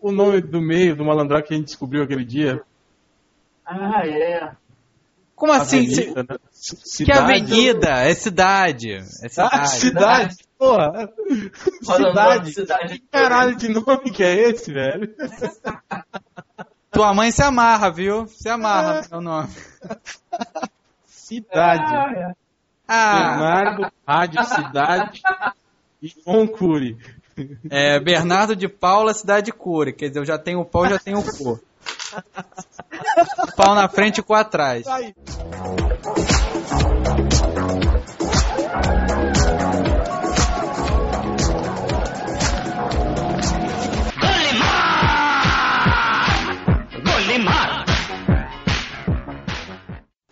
[0.00, 2.62] o nome do meio do malandro que a gente descobriu aquele dia?
[3.64, 4.52] Ah, é.
[5.34, 5.86] Como assim?
[5.86, 6.38] Avenida, né?
[7.04, 7.88] Que avenida?
[8.02, 8.92] É cidade.
[8.94, 9.50] É cidade.
[9.52, 11.08] Ah, cidade, porra.
[11.82, 12.52] Cidade.
[12.52, 12.98] cidade.
[12.98, 15.14] Que caralho de nome que é esse, velho?
[16.90, 18.26] Tua mãe se amarra, viu?
[18.26, 19.48] Se amarra no nome.
[21.06, 21.94] Cidade.
[21.94, 22.32] Ah, é.
[22.88, 25.20] Ah, Bernardo, Rádio Cidade
[26.00, 26.96] e Concure.
[27.70, 29.92] É Bernardo de Paula, cidade cura.
[29.92, 31.60] Quer dizer, eu já tenho o pau, já tenho o cu.
[33.56, 34.86] Pau na frente e cu atrás.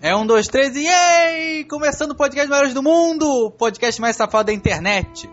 [0.00, 1.64] É um, dois, três e yay!
[1.64, 5.28] Começando o podcast Maiores do Mundo, o podcast mais safado da internet.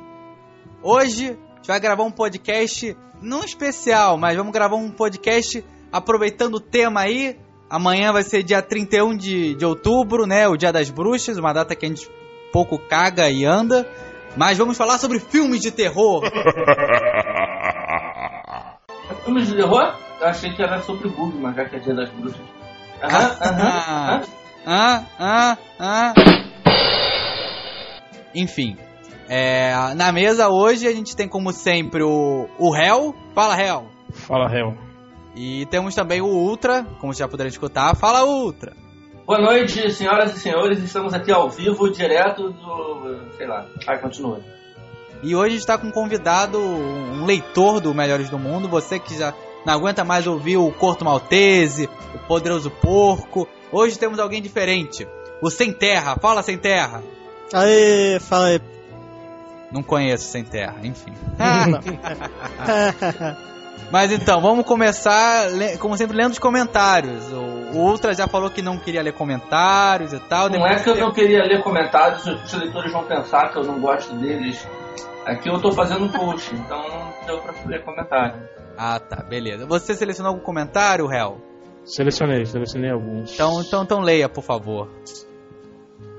[0.81, 5.63] Hoje gente vai gravar um podcast não especial, mas vamos gravar um podcast
[5.93, 7.39] aproveitando o tema aí.
[7.69, 10.45] Amanhã vai ser dia 31 de, de outubro, né?
[10.45, 12.11] O Dia das Bruxas, uma data que a gente
[12.51, 13.87] pouco caga e anda.
[14.35, 16.21] Mas vamos falar sobre filmes de terror.
[19.23, 19.95] Filmes de terror?
[20.19, 22.41] Eu achei que era sobre Bugman, já que é dia das bruxas.
[23.01, 24.21] Aham, aham,
[24.65, 25.05] Ah, aham.
[25.17, 26.13] ah, ah, ah.
[28.35, 28.77] Enfim,
[29.27, 33.15] é, na mesa hoje a gente tem como sempre o, o Hell.
[33.33, 33.87] Fala, Hell.
[34.11, 34.77] Fala, réu.
[35.35, 37.95] E temos também o Ultra, como vocês já puderam escutar.
[37.95, 38.73] Fala, Ultra.
[39.25, 40.79] Boa noite, senhoras e senhores.
[40.83, 43.31] Estamos aqui ao vivo, direto do.
[43.37, 43.65] sei lá.
[43.87, 44.41] Ai, continua.
[45.23, 48.67] E hoje a gente está com um convidado, um leitor do Melhores do Mundo.
[48.67, 49.33] Você que já
[49.65, 53.47] não aguenta mais ouvir o Corto Maltese, o Poderoso Porco.
[53.71, 55.07] Hoje temos alguém diferente.
[55.41, 56.17] O Sem Terra.
[56.21, 57.01] Fala, Sem Terra.
[57.53, 58.72] Aê, fala aí.
[59.73, 61.11] Não conheço Sem Terra, enfim.
[61.37, 61.81] Não.
[63.91, 65.47] Mas então, vamos começar,
[65.79, 67.31] como sempre, lendo os comentários.
[67.31, 70.49] O, Ultra já falou que não queria ler comentários e tal.
[70.49, 73.79] Não é que eu não queria ler comentários, os leitores vão pensar que eu não
[73.79, 74.67] gosto deles.
[75.25, 78.41] Aqui eu tô fazendo um post, então não deu pra ler comentário.
[78.77, 79.65] Ah, tá, beleza.
[79.67, 81.37] Você selecionou algum comentário, Hel?
[81.85, 83.33] Selecionei, selecionei alguns.
[83.33, 84.89] Então, então, então leia, por favor.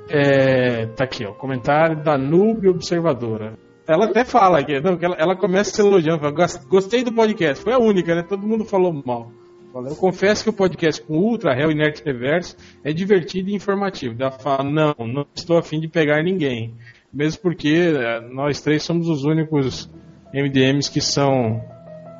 [0.08, 1.32] É, tá aqui, ó.
[1.32, 3.54] Comentário da Noob Observadora.
[3.86, 7.12] Ela até fala aqui, não, que ela, ela começa se elogiando, fala, "Gos- gostei do
[7.12, 7.62] podcast.
[7.62, 8.22] Foi a única, né?
[8.22, 9.30] Todo mundo falou mal.
[9.74, 14.14] Eu confesso que o podcast com Ultra, Hell e Nerd Reverso é divertido e informativo.
[14.20, 16.74] Ela fala, não, não estou afim de pegar ninguém.
[17.12, 19.90] Mesmo porque é, nós três somos os únicos
[20.32, 21.60] MDMs que são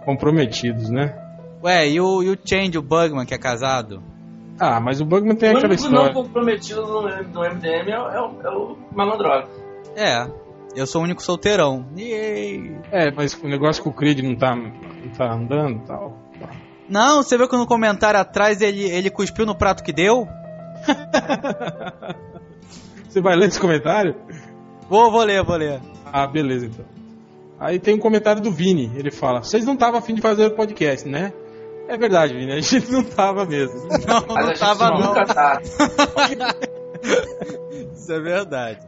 [0.05, 1.17] comprometidos, né?
[1.63, 4.03] Ué, e o, e o Change, o Bugman, que é casado?
[4.59, 6.15] Ah, mas o Bugman tem o aquela único não história.
[6.15, 9.49] comprometido no, no MDM é, o- é o, é o Malandrox.
[9.97, 10.29] É,
[10.77, 11.87] eu sou o único solteirão.
[11.97, 12.77] Yay!
[12.93, 14.71] É, mas o negócio que o Creed não tá, não
[15.17, 16.19] tá andando e tal.
[16.89, 20.29] Não, você viu que no comentário atrás ele, ele cuspiu no prato que deu?
[23.09, 24.15] Você vai ler esse comentário?
[24.89, 25.81] Vou, vou ler, vou ler.
[26.05, 26.85] Ah, beleza então.
[27.59, 30.51] Aí tem um comentário do Vini, ele fala: Vocês não estavam afim de fazer o
[30.51, 31.33] podcast, né?
[31.89, 33.89] É verdade, Vini, a gente não tava mesmo.
[34.07, 35.01] Não, Mas a não gente tava não.
[35.01, 35.61] nunca tá.
[37.95, 38.81] Isso é verdade.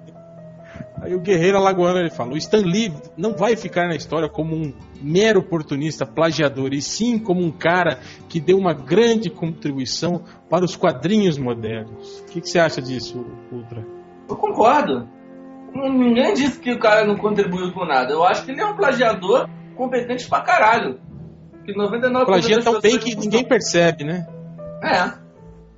[1.02, 4.56] Aí o Guerreiro Alagoano ele fala: O Stan Lee não vai ficar na história como
[4.56, 7.98] um mero oportunista plagiador, e sim como um cara
[8.28, 12.20] que deu uma grande contribuição para os quadrinhos modernos.
[12.20, 13.84] O que, que você acha disso, Ultra?
[14.28, 15.06] Eu concordo.
[15.74, 18.12] Ninguém disse que o cara não contribuiu com nada.
[18.12, 19.46] Eu acho que ele é um plagiador
[19.76, 20.98] competente pra caralho.
[21.66, 24.24] Que 99% Plagia tão bem que ninguém percebe, né?
[24.80, 25.12] É.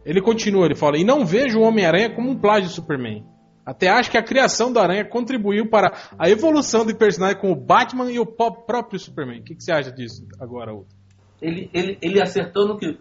[0.05, 3.25] Ele continua, ele fala: E não vejo o Homem-Aranha como um plágio do Superman.
[3.65, 7.57] Até acho que a criação do Aranha contribuiu para a evolução de personagem como o
[7.57, 9.41] Batman e o próprio Superman.
[9.41, 10.97] O que, que você acha disso agora, Ultra?
[11.41, 12.99] Ele, ele, ele acertou no que.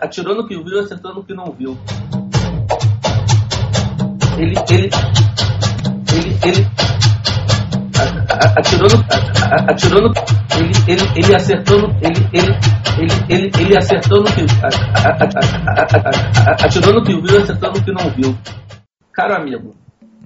[0.00, 1.76] Atirou no que viu e acertou no que não viu.
[4.38, 4.54] Ele.
[4.70, 4.90] Ele.
[6.12, 6.38] Ele.
[6.44, 7.13] ele
[9.68, 10.12] atirou no.
[10.58, 11.88] Ele, ele, ele acertou no.
[12.00, 12.52] Ele, ele,
[12.98, 14.42] ele, ele, ele acertou no que.
[16.64, 18.36] Atirou no que viu acertou no que não viu.
[19.12, 19.74] Caro amigo,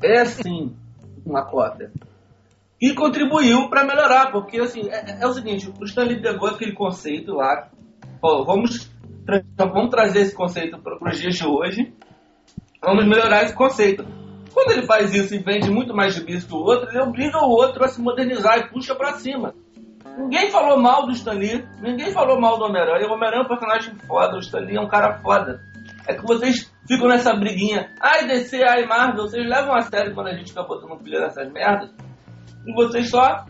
[0.02, 0.74] é sim
[1.24, 1.90] uma cópia.
[2.80, 7.34] E contribuiu para melhorar, porque assim, é, é o seguinte, o Stanley pegou aquele conceito
[7.34, 7.68] lá,
[8.22, 8.90] ó, vamos,
[9.56, 11.92] vamos trazer esse conceito para os dias de hoje,
[12.82, 14.04] vamos melhorar esse conceito.
[14.58, 17.48] Quando ele faz isso e vende muito mais gibis que o outro, ele obriga o
[17.48, 19.54] outro a se modernizar e puxa para cima.
[20.18, 23.06] Ninguém falou mal do Stanley, ninguém falou mal do Homem-Aranha.
[23.06, 25.60] O Homem-Aranha é um personagem foda, o Stanley é um cara foda.
[26.08, 27.94] É que vocês ficam nessa briguinha.
[28.00, 31.52] Ai, DC, ai, Marvel, vocês levam a sério quando a gente fica botando pilha nessas
[31.52, 31.90] merdas.
[32.66, 33.46] E vocês só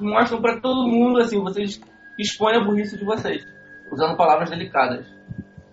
[0.00, 1.80] mostram pra todo mundo, assim, vocês
[2.18, 3.44] expõe a burrice de vocês,
[3.92, 5.06] usando palavras delicadas.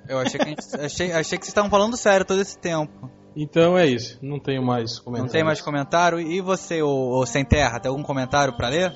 [0.08, 3.19] Eu achei que, gente, achei, achei que vocês estavam falando sério todo esse tempo.
[3.36, 4.18] Então é isso.
[4.22, 5.28] Não tenho mais comentários.
[5.28, 6.20] Não tem mais comentário?
[6.20, 8.92] E você, ô, ô Sem Terra, tem algum comentário pra ler?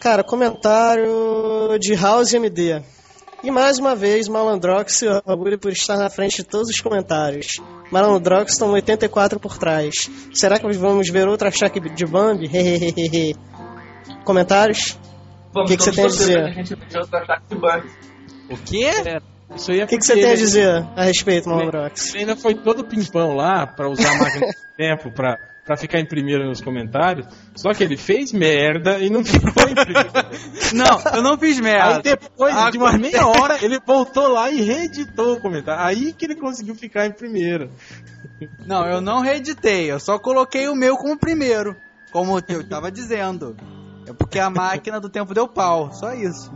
[0.00, 2.82] Cara, comentário de House MD.
[3.42, 7.60] E mais uma vez, Malandrox se orgulha por estar na frente de todos os comentários.
[7.90, 10.10] Malandrox estão 84 por trás.
[10.32, 12.50] Será que vamos ver outra Shaq de Bambi?
[14.24, 14.98] Comentários?
[15.52, 16.42] Vamos, Que que você tem a dizer?
[16.42, 17.86] a gente outra de bug.
[18.50, 18.90] O quê?
[19.54, 22.10] Isso aí é O que, que você tem a ele- dizer a respeito, Malandrox?
[22.14, 26.00] Ele ainda foi todo pimpão lá pra usar a máquina do tempo pra, pra ficar
[26.00, 27.26] em primeiro nos comentários.
[27.54, 30.10] Só que ele fez merda e não ficou em primeiro.
[30.74, 32.02] Não, eu não fiz Aí merda.
[32.02, 35.84] depois de uma meia hora, ele voltou lá e reeditou o comentário.
[35.84, 37.70] Aí que ele conseguiu ficar em primeiro.
[38.66, 41.76] Não, eu não reeditei, eu só coloquei o meu como primeiro.
[42.10, 43.56] Como eu tava dizendo.
[44.08, 46.50] É porque a máquina do tempo deu pau, só isso.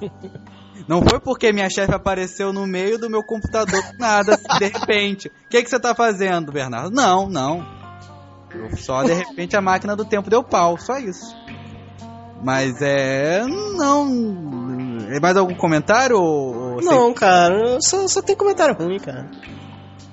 [0.86, 4.66] Não foi porque minha chefe apareceu no meio do meu computador com nada, assim, de
[4.66, 5.28] repente.
[5.28, 6.94] O que, que você tá fazendo, Bernardo?
[6.94, 7.66] Não, não.
[8.54, 11.34] Eu só de repente a máquina do tempo deu pau, só isso.
[12.42, 13.42] Mas é.
[13.46, 15.08] Não.
[15.10, 16.16] É mais algum comentário?
[16.16, 16.74] Ou...
[16.74, 19.30] ou Não, cara, só, só tem comentário ruim, cara.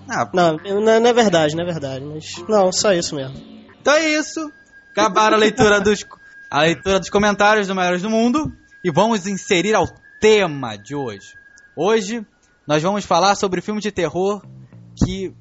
[0.09, 2.43] Ah, Não, não, não é verdade, não é verdade, mas.
[2.47, 3.35] Não, só isso mesmo.
[3.81, 4.51] Então é isso.
[4.91, 6.05] Acabaram a leitura dos,
[6.49, 8.51] a leitura dos comentários do Maiores do Mundo.
[8.83, 9.87] E vamos inserir ao
[10.21, 11.33] tema de hoje.
[11.75, 12.23] Hoje
[12.67, 14.43] nós vamos falar sobre filmes de terror
[14.95, 15.33] que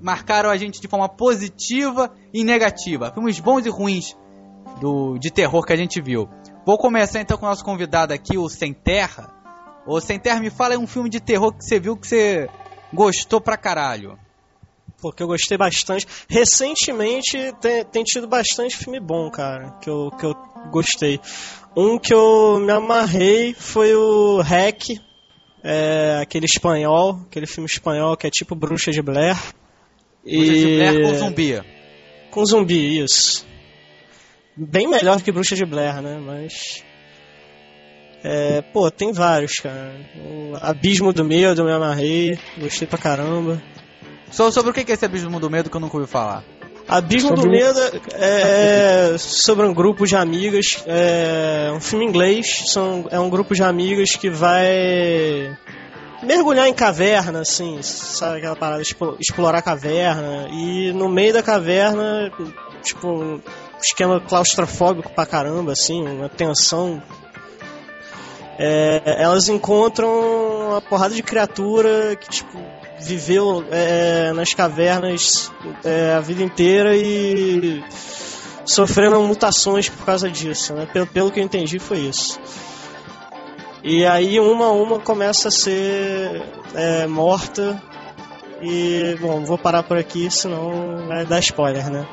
[0.00, 3.12] marcaram a gente de forma positiva e negativa.
[3.12, 4.16] Filmes bons e ruins
[4.80, 6.28] do, de terror que a gente viu.
[6.64, 9.30] Vou começar então com o nosso convidado aqui, o Sem Terra.
[9.86, 12.48] Ô Sem Terra, me fala um filme de terror que você viu que você
[12.92, 14.18] gostou pra caralho.
[14.98, 16.06] Porque eu gostei bastante.
[16.26, 20.34] Recentemente tem, tem tido bastante filme bom, cara, que eu, que eu
[20.70, 21.20] gostei.
[21.76, 24.98] Um que eu me amarrei foi o Hack,
[25.62, 29.36] é, aquele espanhol, aquele filme espanhol que é tipo Bruxa de Blair.
[30.24, 31.62] Bruxa de Blair com zumbi.
[32.30, 33.46] Com zumbi, isso.
[34.56, 36.18] Bem melhor que Bruxa de Blair, né?
[36.18, 36.82] Mas.
[38.24, 39.94] É, pô, tem vários, cara.
[40.24, 43.62] O Abismo do Medo, eu me amarrei, gostei pra caramba.
[44.30, 46.42] So- sobre o que que é esse Abismo do Medo que eu nunca ouvi falar?
[46.88, 47.80] Abismo do Sobre- Medo
[48.14, 53.54] é é sobre um grupo de amigas, é um filme inglês, são, é um grupo
[53.54, 55.56] de amigas que vai
[56.22, 62.30] mergulhar em caverna, assim, sabe aquela parada, expo- explorar caverna, e no meio da caverna,
[62.82, 63.40] tipo, um
[63.82, 67.02] esquema claustrofóbico pra caramba, assim, uma tensão.
[68.58, 70.08] É, elas encontram
[70.70, 72.58] uma porrada de criatura que, tipo,
[73.00, 75.52] viveu é, nas cavernas
[75.84, 77.82] é, a vida inteira e
[78.64, 80.86] sofreram mutações por causa disso, né?
[80.92, 82.38] Pelo, pelo que eu entendi foi isso.
[83.82, 86.42] E aí uma a uma começa a ser
[86.74, 87.80] é, morta
[88.60, 92.06] e bom, vou parar por aqui, senão vai dar spoiler, né?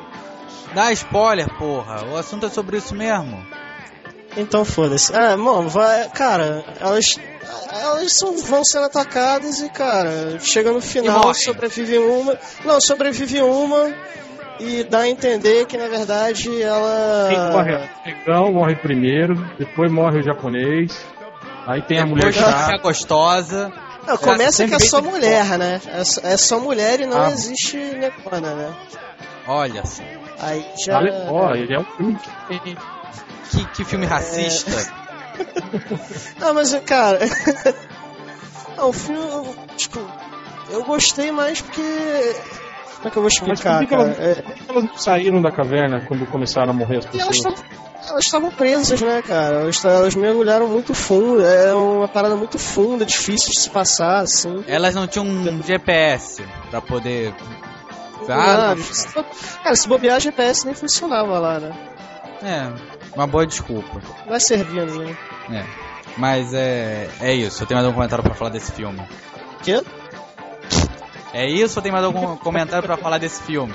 [0.74, 2.04] Dá spoiler, porra.
[2.12, 3.44] O assunto é sobre isso mesmo.
[4.36, 5.14] Então foda-se.
[5.14, 7.18] Ah, bom, vai, cara, elas
[7.72, 12.38] elas são, vão sendo atacadas e, cara, chega no final, sobrevive uma.
[12.64, 13.92] Não, sobrevive uma
[14.60, 17.26] e dá a entender que na verdade ela.
[17.28, 17.74] Quem morre?
[17.74, 20.96] O negão morre primeiro, depois morre o japonês.
[21.66, 22.78] Aí tem a mulher Depois chata.
[22.78, 23.72] gostosa.
[24.06, 25.80] Não, começa que é só mulher, né?
[25.94, 27.30] É só, é só mulher e não Ah.
[27.30, 28.74] existe negona, né?
[29.48, 30.02] Olha só.
[30.40, 30.98] Aí já.
[30.98, 32.76] Olha, ó, ele é um filme que
[33.50, 34.70] Que, que filme racista.
[36.40, 37.18] Ah, mas, cara.
[38.76, 39.20] não, o filme.
[39.20, 40.00] eu, Tipo,
[40.70, 41.82] eu gostei mais porque.
[42.96, 44.96] Como é que eu vou Mas explicar, por que elas, É, por que elas não
[44.96, 47.36] saíram da caverna quando começaram a morrer as elas pessoas?
[47.36, 49.62] estavam elas estavam presas, né, cara?
[49.82, 51.44] Elas, mergulharam muito fundo.
[51.44, 54.62] É uma parada muito funda, difícil de se passar, assim.
[54.68, 57.34] Elas não tinham um GPS pra poder.
[58.28, 59.08] Ah, se-
[59.62, 61.72] cara, se bobear, GPS nem funcionava lá, né?
[62.42, 62.70] é,
[63.14, 64.00] uma boa desculpa.
[64.28, 65.16] Vai servindo, né?
[65.50, 65.64] É.
[66.16, 67.08] Mas é.
[67.20, 67.62] É isso.
[67.62, 69.00] Eu tenho mais algum comentário pra falar desse filme.
[69.62, 69.82] Quê?
[71.32, 73.74] É isso ou tem mais algum comentário pra falar desse filme?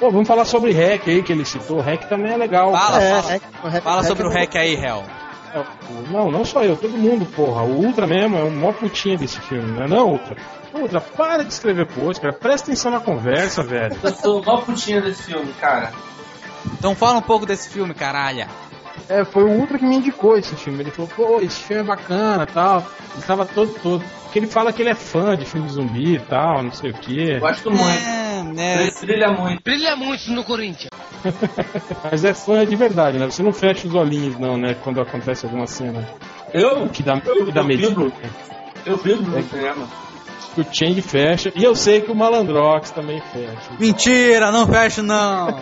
[0.00, 1.80] Pô, vamos falar sobre Hack aí que ele citou.
[1.80, 2.72] Hack também é legal.
[2.72, 3.40] Fala, é, fala.
[3.62, 5.04] o hack- Fala sobre o é- hack aí, Hel.
[5.54, 7.62] É, o- Não, não só eu, todo mundo, porra.
[7.62, 10.36] O Ultra mesmo é o maior putinha desse filme, não é não, Ultra?
[10.74, 12.32] Ultra, para de escrever post, cara.
[12.32, 13.96] Presta atenção na conversa, velho.
[14.02, 15.92] Eu sou mó putinha desse filme, cara.
[16.78, 18.46] Então fala um pouco desse filme, caralho.
[19.08, 20.80] É, foi o Ultra que me indicou esse filme.
[20.80, 22.86] Ele falou, pô, esse filme é bacana tal.
[23.14, 24.04] Ele tava todo, todo.
[24.22, 26.90] Porque ele fala que ele é fã de filme de zumbi e tal, não sei
[26.90, 27.38] o quê.
[27.40, 27.88] Gosto muito.
[27.88, 28.82] É, né?
[28.82, 29.62] Ele brilha muito.
[29.64, 30.90] Brilha muito no Corinthians.
[32.10, 33.26] Mas é fã de verdade, né?
[33.26, 34.74] Você não fecha os olhinhos, não, né?
[34.84, 36.08] Quando acontece alguma cena
[36.54, 36.88] Eu?
[36.88, 37.88] que dá, Eu, que dá eu medida.
[37.88, 38.12] vibro.
[38.86, 39.88] Eu vibro no cinema.
[40.54, 41.52] Que o Change fecha.
[41.54, 43.70] E eu sei que o Malandrox também fecha.
[43.78, 45.60] Mentira, não fecho não.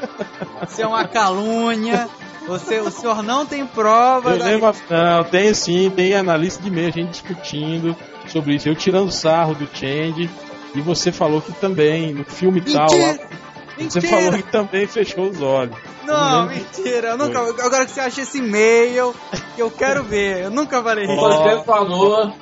[0.68, 2.08] Isso é uma calúnia.
[2.46, 4.30] Você, o senhor não tem prova.
[4.30, 7.94] Eu da- lembro, não, tem sim, tem analista de meio, a gente discutindo
[8.28, 8.68] sobre isso.
[8.68, 10.30] Eu tirando sarro do Change.
[10.74, 13.28] E você falou que também, no filme tal, lá, Mentira!
[13.76, 14.08] você Mentira!
[14.08, 15.76] falou que também fechou os olhos.
[16.04, 16.54] Não, lembro.
[16.56, 17.08] mentira.
[17.08, 19.14] Eu nunca, agora que você acha esse e-mail,
[19.54, 20.42] que eu quero ver.
[20.44, 21.14] Eu nunca falei isso.
[21.16, 22.32] Você falou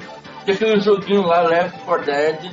[0.47, 2.51] que aquele joguinho lá, Left 4 Dead,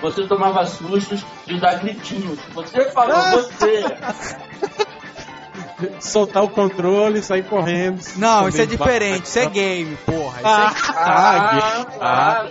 [0.00, 2.38] você tomava sustos de dar gritinhos.
[2.54, 3.84] Você falou, você.
[5.98, 8.02] Soltar o controle, sair correndo.
[8.16, 9.24] Não, isso é diferente.
[9.24, 10.36] Isso é game, porra.
[10.38, 10.92] Isso Ah, é...
[10.92, 12.50] ah, claro.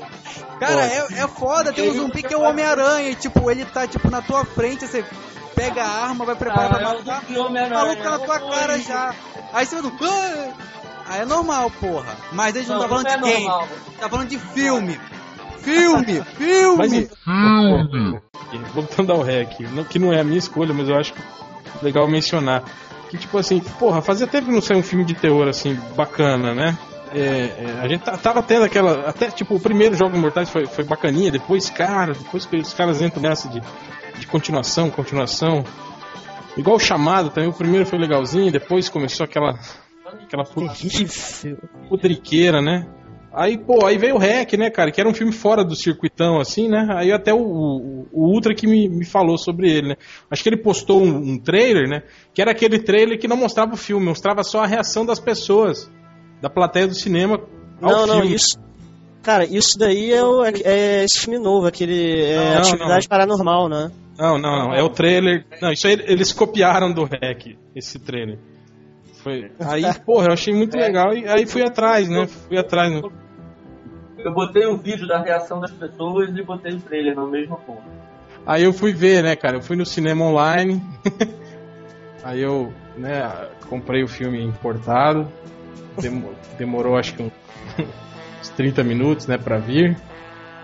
[0.59, 1.71] Cara, é, é foda.
[1.71, 3.11] Tem um zumbi que é o Homem-Aranha.
[3.11, 5.05] e, Tipo, ele tá tipo na tua frente, você
[5.55, 7.21] pega a arma, vai preparar pra Ah, é o matar.
[7.21, 7.75] zumbi O Homem-Aranha.
[7.83, 9.13] maluco tá na tua cara já.
[9.53, 9.97] Aí você vai do.
[11.09, 12.15] "Ah!" Aí é normal, porra.
[12.31, 13.43] Mas a gente não, Não, tá falando não é de game.
[13.47, 13.67] normal.
[13.99, 14.99] Tá falando de filme.
[15.59, 16.23] Filme!
[16.37, 16.77] Filme!
[16.77, 17.09] Mas,
[18.73, 21.13] voltando ao REC, não- que não é a minha escolha, mas eu acho
[21.81, 22.63] legal mencionar.
[23.09, 26.53] Que tipo assim, porra, fazia tempo que não saiu um filme de terror assim, bacana,
[26.53, 26.77] né?
[27.11, 29.09] É, é, a gente tá- tava tendo aquela.
[29.09, 33.01] Até tipo, o primeiro Jogo Mortais foi, foi bacaninha, depois, cara, depois que os caras
[33.01, 33.59] entram nessa de,
[34.19, 35.63] de continuação, continuação.
[36.55, 39.57] Igual o chamado também, o primeiro foi legalzinho, depois começou aquela.
[40.23, 40.43] Aquela
[41.87, 42.87] putriqueira, né?
[43.31, 44.91] Aí, pô, aí veio o REC, né, cara?
[44.91, 46.87] Que era um filme fora do circuitão, assim, né?
[46.95, 49.95] Aí até o, o, o Ultra que me, me falou sobre ele, né?
[50.31, 52.01] Acho que ele postou um, um trailer, né?
[52.33, 55.91] Que era aquele trailer que não mostrava o filme, mostrava só a reação das pessoas,
[56.41, 57.39] da plateia do cinema
[57.81, 58.35] ao Não, não, filme.
[58.35, 58.57] isso.
[59.21, 63.09] Cara, isso daí é, o, é esse filme novo, aquele é, Não, Atividade não.
[63.09, 63.91] Paranormal, né?
[64.17, 64.73] Não, não, não.
[64.73, 65.45] É o trailer.
[65.61, 68.39] Não, isso aí eles copiaram do REC, esse trailer.
[69.23, 69.51] Foi.
[69.59, 72.27] Aí, porra, eu achei muito legal e aí fui atrás, né?
[72.27, 72.91] Fui atrás.
[72.91, 73.01] Né?
[74.17, 77.83] Eu botei um vídeo da reação das pessoas e botei o trailer no mesmo ponto.
[78.45, 79.57] Aí eu fui ver, né, cara?
[79.57, 80.81] Eu fui no cinema online.
[82.23, 85.27] aí eu, né, comprei o filme importado.
[86.01, 87.23] Demo- demorou acho que
[88.41, 89.97] uns 30 minutos, né, pra vir.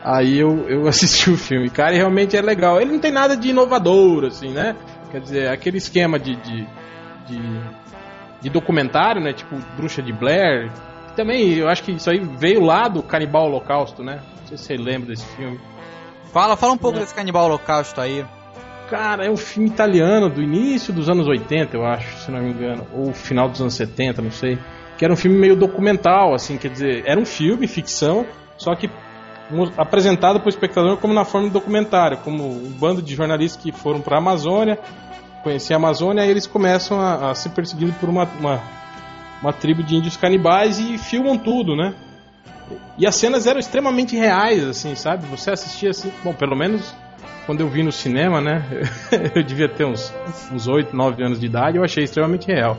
[0.03, 1.69] Aí eu, eu assisti o filme.
[1.69, 2.79] Cara, e realmente é legal.
[2.79, 4.75] Ele não tem nada de inovador, assim, né?
[5.12, 6.67] Quer dizer, aquele esquema de, de,
[7.27, 7.39] de,
[8.46, 9.34] de documentário, né?
[9.34, 10.72] Tipo Bruxa de Blair.
[11.16, 14.22] Também, eu acho que isso aí veio lá do Canibal Holocausto, né?
[14.42, 15.60] Não sei se você lembra desse filme.
[16.32, 18.24] Fala, fala um pouco desse canibal holocausto aí.
[18.90, 22.52] Cara, é um filme italiano do início dos anos 80, eu acho, se não me
[22.52, 24.60] engano, ou final dos anos 70, não sei.
[24.98, 28.90] Que era um filme meio documental, assim, quer dizer, era um filme, ficção, só que
[29.78, 33.72] apresentado para o espectador como na forma de documentário, como um bando de jornalistas que
[33.72, 34.78] foram para a Amazônia,
[35.46, 38.64] conhecer a Amazônia, eles começam a, a ser perseguidos por uma, uma,
[39.40, 41.94] uma tribo de índios canibais e filmam tudo, né?
[42.98, 45.28] E as cenas eram extremamente reais, assim, sabe?
[45.28, 46.96] Você assistia assim, bom, pelo menos
[47.46, 48.66] quando eu vi no cinema, né?
[49.36, 50.12] eu devia ter uns,
[50.52, 52.75] uns 8, 9 anos de idade, eu achei extremamente real.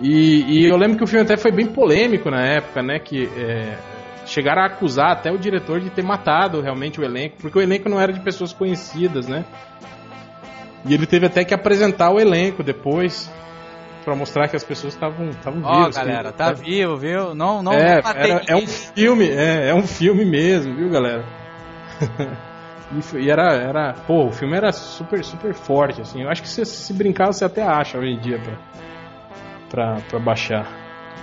[0.00, 2.98] E, e eu lembro que o filme até foi bem polêmico na época, né?
[2.98, 3.76] Que é,
[4.24, 7.90] chegaram a acusar até o diretor de ter matado realmente o elenco, porque o elenco
[7.90, 9.44] não era de pessoas conhecidas, né?
[10.84, 13.30] E ele teve até que apresentar o elenco depois
[14.04, 15.96] pra mostrar que as pessoas estavam estavam Ó, vivas.
[15.96, 17.34] galera, que- tá vivo, viu?
[17.34, 21.24] Não, não, é, não era- é um filme, é, é um filme mesmo, viu, galera?
[23.16, 26.22] e, e era, era, pô, o filme era super, super forte, assim.
[26.22, 28.54] Eu acho que se, se brincar você até acha hoje em dia pra,
[29.70, 30.66] pra, pra baixar.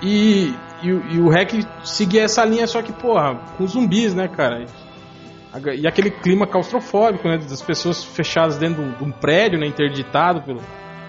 [0.01, 4.27] E, e, o- e o REC seguia essa linha, só que, porra, com zumbis, né,
[4.27, 4.65] cara?
[5.75, 7.37] E aquele clima claustrofóbico, né?
[7.37, 9.67] Das pessoas fechadas dentro de um- prédio, né?
[9.67, 10.61] Interditado pelo,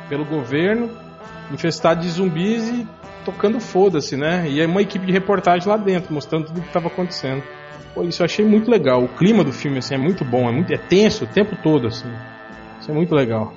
[0.08, 0.90] pelo governo,
[1.52, 2.86] infestado de zumbis e
[3.24, 4.44] tocando foda-se, né?
[4.48, 7.42] E aí uma equipe de reportagem lá dentro, mostrando tudo o que estava acontecendo.
[7.94, 9.04] Pô, isso eu achei muito legal.
[9.04, 11.86] O clima do filme, assim, é muito bom, é, muito, é tenso o tempo todo,
[11.86, 12.10] assim.
[12.80, 13.52] Isso é muito legal.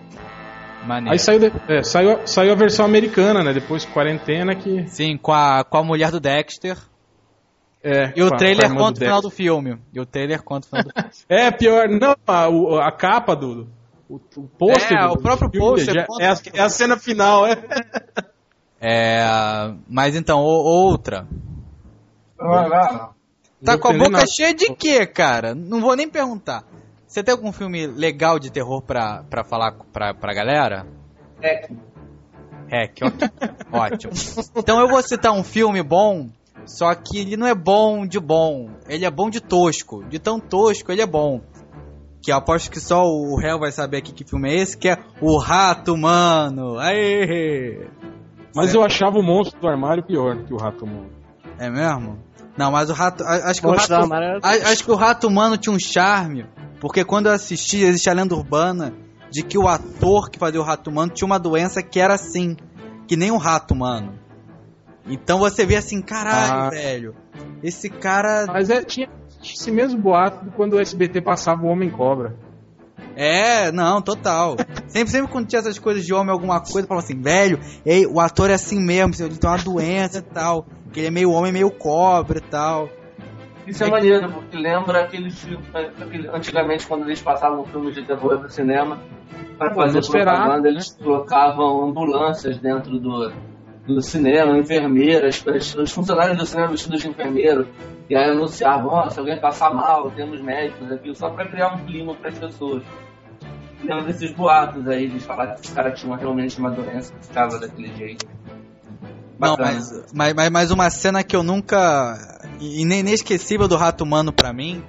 [0.86, 1.14] Maneiro.
[1.14, 3.54] Aí saiu, de- é, saiu, saiu a versão americana, né?
[3.54, 4.88] Depois de quarentena que.
[4.88, 6.78] Sim, com a, com a mulher do Dexter.
[7.88, 9.78] É, E o a- trailer conta o final do filme.
[9.94, 11.14] E o trailer conta o final do filme.
[11.30, 13.68] É, pior, não, a, a capa do.
[14.10, 17.56] O, o pôster É, do- o próprio pôster É a, é a cena final, é.
[18.82, 19.24] É.
[19.88, 20.46] Mas então, o-
[20.90, 21.28] outra.
[22.38, 23.12] Vai lá.
[23.64, 24.28] Tá com a boca nada.
[24.28, 25.56] cheia de quê, cara?
[25.56, 26.64] Não vou nem perguntar.
[27.08, 30.86] Você tem algum filme legal de terror pra, pra falar pra, pra galera?
[31.42, 31.68] É,
[32.70, 33.30] Hack, ok.
[33.72, 34.14] Ótimo.
[34.56, 36.28] Então eu vou citar um filme bom,
[36.66, 38.70] só que ele não é bom de bom.
[38.88, 40.04] Ele é bom de tosco.
[40.06, 41.42] De tão tosco, ele é bom.
[42.22, 44.90] Que eu aposto que só o réu vai saber aqui que filme é esse, que
[44.90, 46.80] é O Rato Mano.
[46.80, 47.88] Aê!
[48.56, 51.12] Mas eu achava o monstro do armário pior que o Rato Mundo.
[51.60, 52.18] É mesmo?
[52.58, 53.24] Não, mas o rato.
[53.24, 54.14] Acho que o rato.
[54.14, 54.40] Era.
[54.72, 56.46] Acho que o rato humano tinha um charme.
[56.80, 58.94] Porque quando eu assisti, existe a lenda urbana
[59.30, 62.56] de que o ator que fazia o rato humano tinha uma doença que era assim.
[63.08, 64.14] Que nem o rato humano.
[65.08, 66.70] Então você vê assim, caralho, Ah.
[66.70, 67.16] velho.
[67.62, 68.46] Esse cara.
[68.48, 69.10] Mas é, tinha
[69.44, 72.36] esse mesmo boato de quando o SBT passava o Homem Cobra.
[73.16, 74.58] É, não, total.
[74.88, 78.20] sempre, sempre quando tinha essas coisas de homem, alguma coisa, falava assim, velho, ei, o
[78.20, 80.66] ator é assim mesmo, ele tem uma doença e tal.
[80.92, 82.90] Que ele é meio homem, meio cobra e tal.
[83.68, 85.46] Isso é maneiro, porque lembra aqueles
[86.34, 89.00] antigamente quando eles passavam filmes de terror no cinema,
[89.58, 93.32] para fazer propaganda, eles colocavam ambulâncias dentro do,
[93.88, 97.68] do cinema, enfermeiras, as- os funcionários do cinema vestidos de enfermeiro,
[98.10, 101.86] e aí anunciavam, ó, se alguém passar mal, temos médicos aqui, só para criar um
[101.86, 102.84] clima para as pessoas.
[103.84, 107.60] Lembra desses boatos aí, de falar que esse cara tinha realmente uma doença que ficava
[107.60, 108.26] daquele jeito.
[109.38, 109.72] Não, Bacana.
[109.74, 112.18] mas, mas, mas, mas uma cena que eu nunca.
[112.60, 114.82] e nem inesquecível do rato humano pra mim,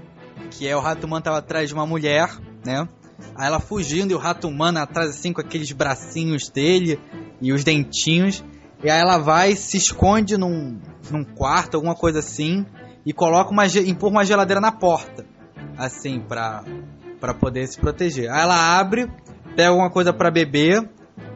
[0.52, 2.30] que é o rato humano tava atrás de uma mulher,
[2.64, 2.88] né?
[3.34, 6.98] Aí ela fugindo e o rato humano atrás assim com aqueles bracinhos dele
[7.42, 8.42] e os dentinhos.
[8.86, 10.78] E aí ela vai, se esconde num,
[11.10, 12.64] num quarto, alguma coisa assim,
[13.04, 15.26] e coloca uma, empurra uma geladeira na porta.
[15.76, 16.62] Assim, pra,
[17.18, 18.30] pra poder se proteger.
[18.30, 19.10] Aí ela abre,
[19.56, 20.88] pega alguma coisa pra beber,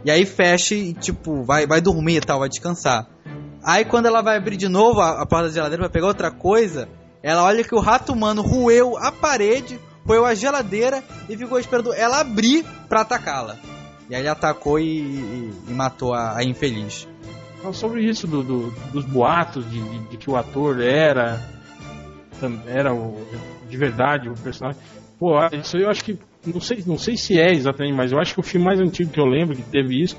[0.04, 3.08] e aí fecha e, tipo, vai, vai dormir e tal, vai descansar.
[3.64, 6.30] Aí quando ela vai abrir de novo a, a porta da geladeira pra pegar outra
[6.30, 6.88] coisa,
[7.20, 11.92] ela olha que o rato humano roeu a parede, roeu a geladeira e ficou esperando
[11.94, 13.56] ela abrir pra atacá-la.
[14.08, 17.08] E aí ele atacou e, e- e matou a, a infeliz.
[17.72, 21.40] Sobre isso do, do- dos boatos de, de- de que o ator era
[22.66, 23.20] era o,
[23.68, 24.80] de verdade o personagem.
[25.18, 28.32] Pô, isso eu acho que não sei, não sei se é exatamente, mas eu acho
[28.32, 30.16] que o filme mais antigo que eu lembro que teve isso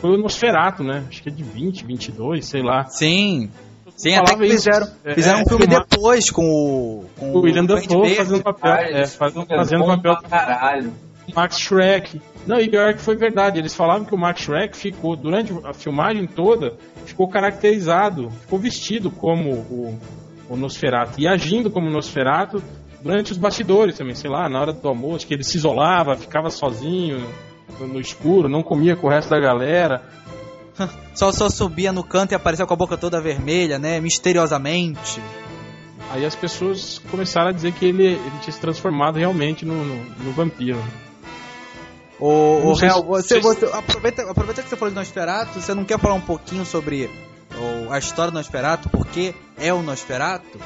[0.00, 1.04] foi o Nosferatu, né?
[1.08, 2.84] Acho que é de 20, 22, sei lá.
[2.84, 3.50] Sim.
[3.96, 4.54] Sim, até que isso.
[4.56, 7.04] fizeram, É, fizeram é, um filme depois com o.
[7.16, 10.92] Com O William Dafoe fazendo papel, é, fazendo bom papel pra caralho.
[11.34, 12.20] Max Shrek.
[12.46, 13.58] Não, e pior que foi verdade.
[13.58, 19.10] Eles falavam que o Max Shrek ficou, durante a filmagem toda, ficou caracterizado, ficou vestido
[19.10, 19.98] como o,
[20.48, 22.62] o Nosferatu e agindo como Nosferatu
[23.02, 26.48] durante os bastidores também, sei lá, na hora do almoço, que ele se isolava, ficava
[26.48, 27.26] sozinho
[27.80, 30.02] no, escuro, não comia com o resto da galera.
[31.14, 34.00] Só, só subia no canto e aparecia com a boca toda vermelha, né?
[34.00, 35.22] Misteriosamente.
[36.10, 40.04] Aí as pessoas começaram a dizer que ele, ele tinha se transformado realmente no, no,
[40.24, 40.82] no vampiro.
[42.20, 42.28] O,
[42.70, 46.14] o Real, você, você- aproveita, aproveita que você falou de Nosferatu, você não quer falar
[46.14, 47.10] um pouquinho sobre
[47.56, 48.88] o- a história do Nosferatu?
[48.88, 50.58] Por que é o Nosferatu?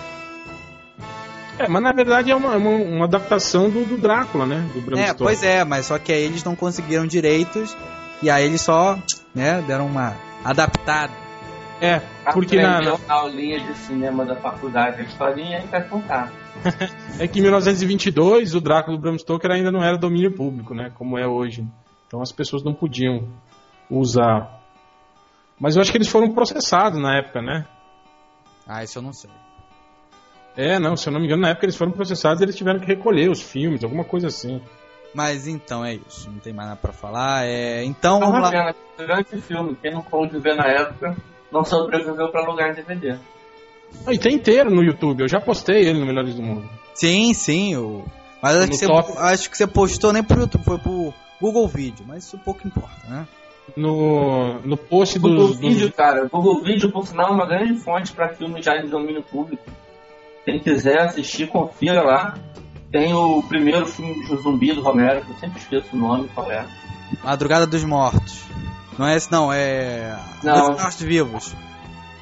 [1.59, 4.69] É, mas na verdade é uma, uma, uma adaptação do, do Drácula, né?
[4.75, 5.27] Do Bram É, Stoker.
[5.27, 7.77] pois é, mas só que aí eles não conseguiram direitos
[8.23, 8.97] e aí eles só,
[9.35, 11.13] né, deram uma adaptada.
[11.81, 12.01] É,
[12.33, 16.31] porque na, Aprendeu na aulinha de cinema da faculdade a historinha e vai contar.
[17.19, 20.93] É que em 1922 o Drácula do Bram Stoker ainda não era domínio público, né?
[20.95, 21.67] Como é hoje.
[22.07, 23.29] Então as pessoas não podiam
[23.91, 24.61] usar.
[25.59, 27.67] Mas eu acho que eles foram processados na época, né?
[28.67, 29.31] Ah, isso eu não sei.
[30.57, 32.81] É, não, se eu não me engano, na época eles foram processados e eles tiveram
[32.81, 34.61] que recolher os filmes, alguma coisa assim.
[35.15, 37.47] Mas então é isso, não tem mais nada pra falar.
[37.47, 38.51] É, então vamos lá.
[38.51, 39.77] pena, grande filme.
[39.81, 41.17] Quem não pôde ver na época
[41.51, 43.19] não sobreviveu pra lugar de DVD.
[44.07, 46.69] Ah, e tem inteiro no YouTube, eu já postei ele no Melhores do Mundo.
[46.95, 47.77] Sim, sim.
[47.77, 48.05] O...
[48.43, 51.69] Mas acho No que, você, acho que você postou nem pro YouTube, foi pro Google
[51.69, 53.27] Vídeo, mas isso pouco importa, né?
[53.77, 55.97] No, no post Google dos, Vídeo, dos.
[55.97, 56.27] cara.
[56.29, 59.63] Google Vídeo, por sinal, é uma grande fonte pra filmes já de domínio público.
[60.45, 62.39] Quem quiser assistir, confira lá.
[62.91, 66.51] Tem o primeiro filme de zumbi do Romero, que eu sempre esqueço o nome, qual
[66.51, 66.67] é.
[67.23, 68.43] Madrugada dos Mortos.
[68.99, 70.19] Não é esse não, é.
[70.43, 70.71] Não.
[70.71, 71.55] Dos Mortos Vivos.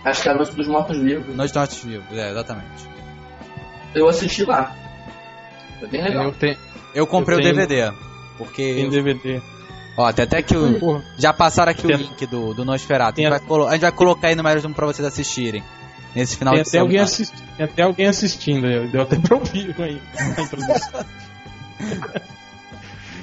[0.06, 1.34] Acho que é a Noite dos Mortos Vivos.
[1.34, 2.88] Noite dos Mortos Vivos, é, exatamente.
[3.94, 4.74] Eu assisti lá.
[5.78, 6.24] Foi bem legal.
[6.24, 6.56] Eu tenho,
[6.94, 7.92] Eu comprei Eu tenho- o DVD.
[8.38, 8.74] Porque.
[8.74, 9.40] tem DVD.
[9.98, 11.02] Ó, tem até que o.
[11.18, 13.10] Já passaram aqui o Tem- link do, do Nosferatu.
[13.10, 15.06] A Tem gente, a- colo- a gente vai colocar aí no mais um pra vocês
[15.06, 15.62] assistirem.
[16.14, 17.12] Nesse final tem, de até alguém semana.
[17.12, 20.00] assisti- tem até alguém assistindo, aí, deu até pra ouvir aí.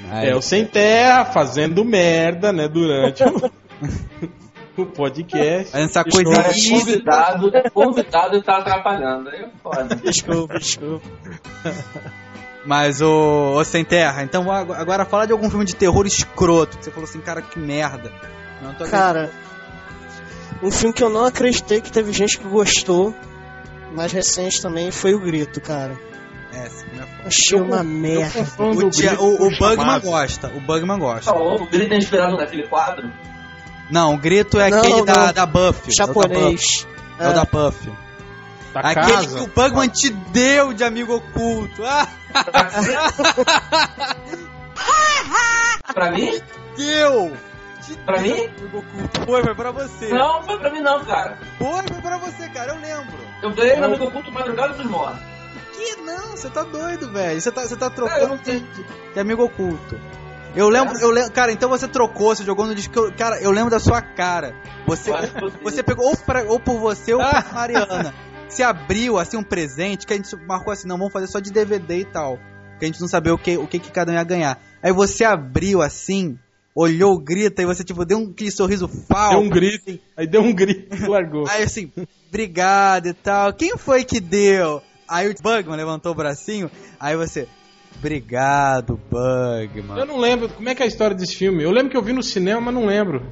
[0.09, 3.51] Aí, É, o Sem Terra fazendo merda, né, durante o,
[4.81, 5.75] o podcast.
[5.77, 9.29] Essa coisa é convidado, é convidado e tá atrapalhando.
[9.29, 9.95] Aí é foda.
[9.95, 11.07] Desculpa, desculpa.
[12.65, 16.77] Mas o, o Sem Terra, então ag- agora fala de algum filme de terror escroto.
[16.77, 18.09] Que você falou assim, cara, que merda.
[18.61, 19.29] Não tô Cara,
[20.61, 23.13] um filme que eu não acreditei que teve gente que gostou,
[23.93, 25.91] mais recente também, foi o Grito, cara.
[26.53, 27.27] É, filme é.
[27.27, 28.39] Achei Eu uma con- merda.
[28.39, 28.65] eu
[29.19, 31.33] O, o o, Bugman gosta, o Bugman gosta.
[31.33, 33.11] O grito é inspirado naquele quadro.
[33.93, 35.33] Não, o grito é Não, aquele da, não.
[35.33, 35.93] da Buffy.
[35.93, 36.87] Japonês.
[37.19, 37.89] É o da Buffy.
[37.89, 38.81] É o da.
[38.81, 39.37] Da Aquele casa.
[39.37, 41.85] que o Bugman te deu de amigo oculto.
[41.85, 42.07] Ah,
[45.93, 46.41] Pra mim?
[46.75, 47.37] deu!
[47.85, 48.49] Te Pra deu mim?
[48.49, 49.25] de amigo oculto.
[49.27, 50.09] Foi, foi pra você.
[50.09, 51.37] Não, foi pra mim não, cara.
[51.59, 53.17] Foi, foi pra você, cara, eu lembro.
[53.43, 55.21] Eu ganhei no amigo oculto madrugada dos mortos.
[55.77, 57.39] Que não, você tá doido, velho.
[57.39, 58.65] Você tá, você tá É, eu trocando não sei.
[59.13, 59.99] de amigo oculto.
[60.55, 63.71] Eu lembro, eu lembro, cara, então você trocou, você jogou no disco, cara, eu lembro
[63.71, 64.53] da sua cara.
[64.85, 65.09] Você,
[65.63, 68.13] você- pegou ou, pra- ou por você ou por Mariana.
[68.47, 71.51] Você abriu, assim, um presente que a gente marcou assim, não, vamos fazer só de
[71.51, 72.37] DVD e tal.
[72.77, 74.59] Que a gente não sabia o que, o que, que cada um ia ganhar.
[74.81, 76.37] Aí você abriu, assim,
[76.75, 79.31] olhou, grita, e você, tipo, deu um aquele sorriso falso.
[79.37, 79.99] Deu um grito.
[80.15, 81.47] Aí deu um grito e largou.
[81.49, 81.91] Aí assim,
[82.27, 83.53] obrigado e tal.
[83.53, 84.81] Quem foi que deu?
[85.07, 87.47] Aí o Bugman levantou o bracinho, aí você,
[87.97, 89.97] obrigado, Bugman.
[89.97, 90.49] Eu não lembro.
[90.49, 91.63] Como é que é a história desse filme?
[91.63, 93.25] Eu lembro que eu vi no cinema, mas não lembro.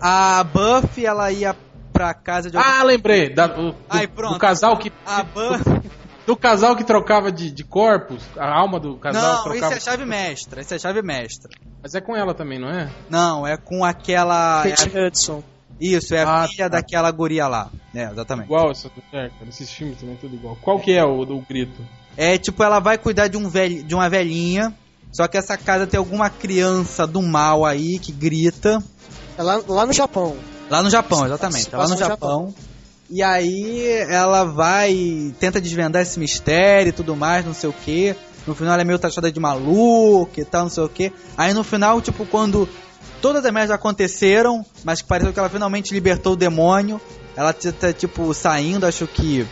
[0.00, 1.56] A Buffy, ela ia
[1.92, 2.56] pra casa de.
[2.56, 3.32] Ah, lembrei.
[3.32, 4.34] Da- do, do- Ai, pronto.
[4.34, 4.92] do casal que.
[5.06, 5.90] A Buffy.
[6.26, 8.22] Do casal que trocava de, de corpos.
[8.36, 9.74] A alma do casal Não, isso trocava.
[9.74, 10.60] é a chave mestra.
[10.60, 11.50] Isso é a chave mestra.
[11.82, 12.90] Mas é com ela também, não é?
[13.08, 14.66] Não, é com aquela.
[14.66, 15.42] é Kate a- Hudson.
[15.80, 16.78] Isso, é a Ah, filha tá.
[16.78, 17.68] daquela guria lá.
[17.94, 18.46] É, exatamente.
[18.46, 19.30] Igual essa cara.
[19.48, 20.56] Esses filmes também tudo igual.
[20.62, 21.80] Qual que é o do grito?
[22.16, 24.74] É tipo, ela vai cuidar de, um velho, de uma velhinha.
[25.12, 28.82] Só que essa casa tem alguma criança do mal aí que grita.
[29.38, 30.36] É lá, lá no Japão.
[30.68, 31.70] Lá no Japão, exatamente.
[31.74, 32.54] Lá no Japão.
[33.08, 38.16] E aí ela vai, tenta desvendar esse mistério e tudo mais, não sei o que.
[38.46, 41.12] No final ela é meio taxada de maluca e tal, não sei o que.
[41.36, 42.68] Aí no final, tipo, quando
[43.22, 47.00] todas as merdas aconteceram, mas que pareceu que ela finalmente libertou o demônio,
[47.36, 49.46] ela t- tá, tipo, saindo, acho que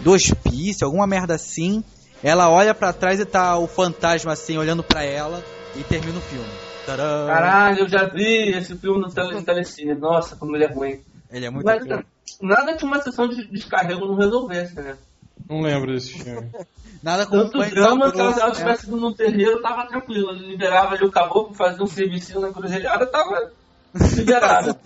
[0.00, 1.82] do hospício, alguma merda assim.
[2.22, 5.42] Ela olha pra trás e tá o fantasma assim, olhando pra ela
[5.76, 6.48] e termina o filme.
[6.84, 7.26] Tadã!
[7.26, 9.94] Caralho, eu já vi esse filme no tele- telecine.
[9.94, 11.00] Nossa, como ele é ruim.
[11.30, 12.00] Ele é muito Mas bom.
[12.42, 14.96] nada que uma sessão de descarrego não resolvesse, né?
[15.48, 16.50] Não lembro desse filme.
[17.00, 18.54] Nada como Tanto drama que ela, ela né?
[18.56, 20.30] tivesse ido no terreiro, tava tranquilo.
[20.32, 23.52] Ele liberava ali o caboclo, fazia um serviço na cruzilhada, tava
[24.16, 24.76] liberado.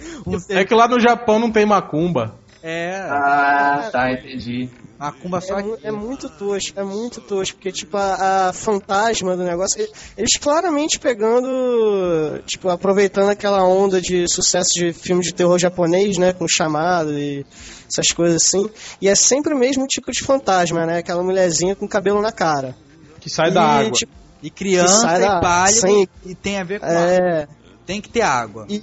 [0.51, 2.35] É que lá no Japão não tem macumba.
[2.63, 4.69] É, ah, tá, entendi.
[5.03, 9.37] Macumba só É, mu- é muito tosco, é muito tosco, porque, tipo, a, a fantasma
[9.37, 9.87] do negócio,
[10.17, 16.33] eles claramente pegando, tipo, aproveitando aquela onda de sucesso de filme de terror japonês, né,
[16.33, 17.45] com chamado e
[17.89, 18.69] essas coisas assim,
[19.01, 22.75] e é sempre o mesmo tipo de fantasma, né, aquela mulherzinha com cabelo na cara.
[23.21, 23.91] Que sai e, da água.
[23.93, 24.13] tipo,
[24.43, 26.99] E criança e da- pálido sem- e tem a ver com água.
[27.01, 27.49] é...
[27.87, 28.67] Tem que ter água.
[28.69, 28.83] E-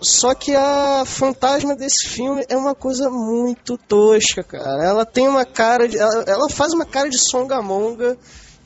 [0.00, 4.84] só que a fantasma desse filme é uma coisa muito tosca, cara.
[4.84, 5.98] Ela tem uma cara de.
[5.98, 8.16] Ela, ela faz uma cara de songamonga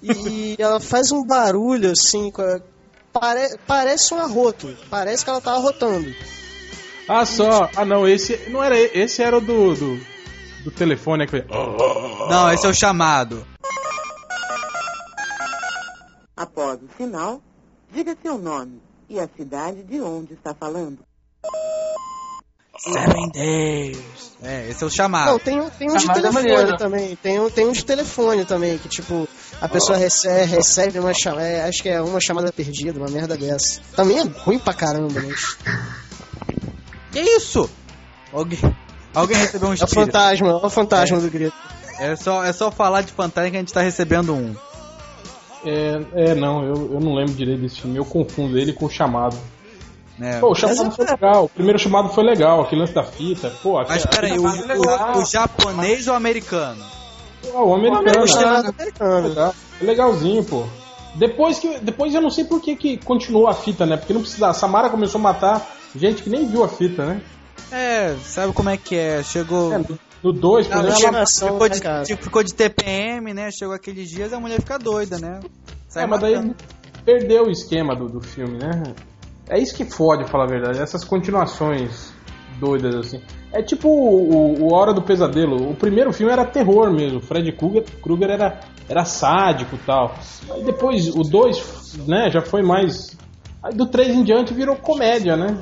[0.02, 2.30] e ela faz um barulho assim.
[2.30, 2.60] com a-
[3.12, 4.76] pare- parece um arroto.
[4.90, 6.12] Parece que ela tá arrotando.
[7.08, 7.68] Ah, só.
[7.76, 8.36] Ah, não, esse.
[8.50, 8.78] Não era.
[8.78, 9.74] Esse era o do.
[9.74, 10.00] do,
[10.64, 11.26] do telefone.
[12.30, 13.46] Não, esse é o chamado.
[16.36, 17.40] Após o sinal,
[17.92, 20.98] diga seu nome e a cidade de onde está falando.
[22.78, 23.98] Seven Days.
[24.42, 25.38] É, esse é o Não, chamado.
[25.38, 27.16] tem, um- tem um de Chamada telefone também.
[27.16, 29.28] Tem um, tem um de telefone também, que tipo,
[29.60, 31.64] a pessoa recebe, recebe uma chamada.
[31.68, 33.80] Acho que é uma chamada perdida, uma merda dessa.
[33.94, 35.56] Também é ruim pra caramba, mas.
[37.12, 37.70] Que isso?
[38.32, 38.58] Alguém,
[39.14, 41.54] alguém recebeu um É o fantasma, é o fantasma do grito.
[42.00, 44.56] É só, é só falar de fantasma que a gente tá recebendo um.
[45.64, 46.00] É,
[46.30, 47.96] é, não, eu, eu não lembro direito desse filme.
[47.96, 49.36] Eu confundo ele com o chamado.
[50.22, 50.38] Né?
[50.38, 51.44] Pô, o chamado foi legal.
[51.44, 52.60] O primeiro chamado foi legal.
[52.62, 53.50] Aquele lance da fita.
[53.62, 56.84] Pô, Mas aquele- peraí, o, o, o japonês ou o americano?
[57.52, 58.22] Ah, o americano.
[58.22, 59.28] O chamado americano.
[59.28, 59.54] Legal.
[59.80, 60.64] É legalzinho, pô.
[61.16, 61.78] Depois que.
[61.80, 63.96] Depois eu não sei por que, que continuou a fita, né?
[63.96, 64.52] Porque não precisava.
[64.52, 67.20] A Samara começou a matar gente que nem viu a fita, né?
[67.72, 69.22] É, sabe como é que é?
[69.24, 69.72] Chegou.
[69.72, 69.78] É,
[70.22, 73.50] no 2, por exemplo, ela- Imaginação, ficou, né, de, tipo, ficou de TPM, né?
[73.50, 75.40] Chegou aqueles dias a mulher fica doida, né?
[75.88, 76.54] Sai É, mas daí matando.
[77.04, 78.94] perdeu o esquema do, do filme, né?
[79.48, 80.80] É isso que fode, falar a verdade.
[80.80, 82.12] Essas continuações
[82.60, 83.20] doidas, assim.
[83.52, 85.70] É tipo o, o- Hora do Pesadelo.
[85.70, 87.18] O primeiro filme era terror mesmo.
[87.18, 90.14] O Fred Krueger, Krueger era, era sádico e tal.
[90.50, 93.16] Aí depois o 2, né, já foi mais.
[93.62, 95.56] Aí do 3 em diante virou comédia, né?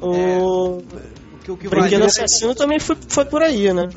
[0.00, 0.82] O O
[1.42, 3.88] que, o que Brinquedo Assassino também foi, foi por aí, né?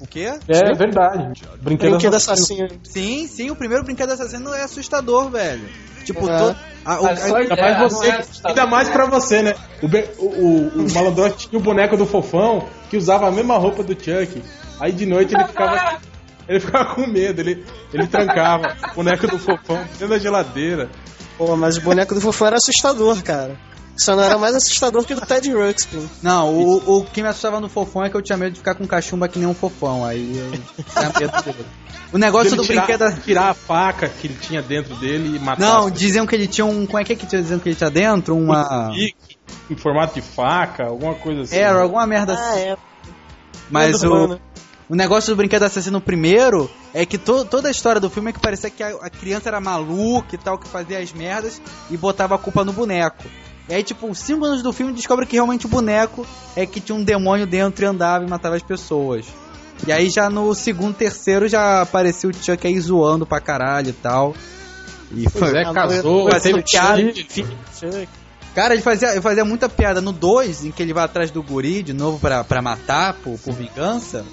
[0.00, 0.32] O quê?
[0.48, 1.40] É verdade.
[1.60, 2.64] Brinquedo, Brinquedo Assassino.
[2.66, 2.80] Assassino.
[2.84, 5.66] Sim, sim, o primeiro brinquedo assassino é assustador, velho.
[6.04, 6.38] Tipo, É.
[6.38, 9.54] to- a- o- só Ainda É, mais você, é ainda mais pra você, né?
[9.82, 13.82] O, o, o, o malandrote tinha o boneco do fofão que usava a mesma roupa
[13.82, 14.42] do Chuck.
[14.78, 15.98] Aí de noite ele ficava.
[16.48, 20.88] Ele ficava com medo, ele, ele trancava o boneco do fofão dentro da geladeira.
[21.36, 23.56] Pô, mas o boneco do Fofão era assustador, cara.
[23.96, 26.08] Só não era mais assustador que o do Ted Ruxpin.
[26.22, 28.74] Não, o, o que me assustava no fofão é que eu tinha medo de ficar
[28.74, 30.04] com cachumba que nem um fofão.
[30.04, 31.66] Aí eu tinha medo dele.
[32.12, 33.20] O negócio do tirar, brinquedo.
[33.22, 35.60] tirar a faca que ele tinha dentro dele e matar.
[35.60, 36.86] Não, diziam que ele tinha um.
[36.86, 38.36] Como é que é que diziam que ele tinha dentro?
[38.36, 38.90] Uma.
[38.92, 39.36] pique
[39.70, 41.56] em formato de faca, alguma coisa assim.
[41.56, 42.42] Era alguma merda assim.
[42.42, 42.76] Ah, é.
[43.70, 44.38] Mas o,
[44.88, 48.32] o negócio do brinquedo assassino primeiro é que to- toda a história do filme é
[48.32, 51.96] que parecia que a, a criança era maluca e tal, que fazia as merdas e
[51.96, 53.24] botava a culpa no boneco.
[53.68, 56.24] E aí, tipo, cinco anos do filme descobre que realmente o boneco
[56.54, 59.26] é que tinha um demônio dentro e andava e matava as pessoas.
[59.86, 63.92] E aí já no segundo, terceiro já apareceu o Chuck aí zoando pra caralho e
[63.92, 64.34] tal.
[65.12, 67.02] E foi, é, casou, Fazendo piada.
[68.54, 71.42] Cara, ele fazia, ele fazia muita piada no 2, em que ele vai atrás do
[71.42, 74.24] guri de novo pra, pra matar, por, por vingança.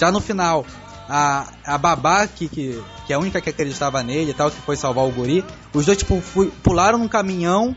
[0.00, 0.66] Já no final,
[1.08, 4.60] a, a babá, que, que, que é a única que acreditava nele e tal, que
[4.62, 7.76] foi salvar o guri, os dois, tipo, fui- pularam num caminhão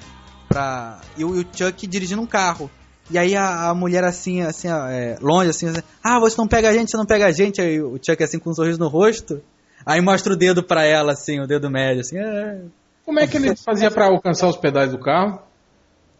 [0.54, 2.70] pra, e, o, e o Chuck dirigindo um carro.
[3.10, 6.70] E aí a, a mulher assim, assim, é, longe, assim, assim, ah, você não pega
[6.70, 7.60] a gente, você não pega a gente.
[7.60, 9.42] Aí o Chuck assim com um sorriso no rosto.
[9.86, 12.62] Aí mostra o dedo pra ela, assim, o dedo médio, assim, é,
[13.04, 15.42] Como é que ele fazia pra alcançar os pedais do carro?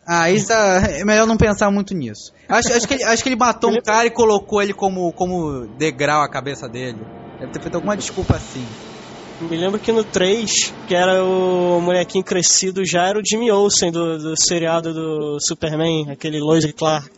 [0.06, 2.34] Ah, isso é é melhor não pensar muito nisso.
[2.50, 5.66] Acho, acho, que, ele, acho que ele matou um cara e colocou ele como, como
[5.78, 7.00] degrau a cabeça dele.
[7.40, 8.66] Deve ter feito alguma desculpa assim.
[9.42, 13.92] Me lembro que no 3, que era o molequinho crescido, já era o Jimmy Olsen
[13.92, 17.10] do, do seriado do Superman, aquele Lois Clark.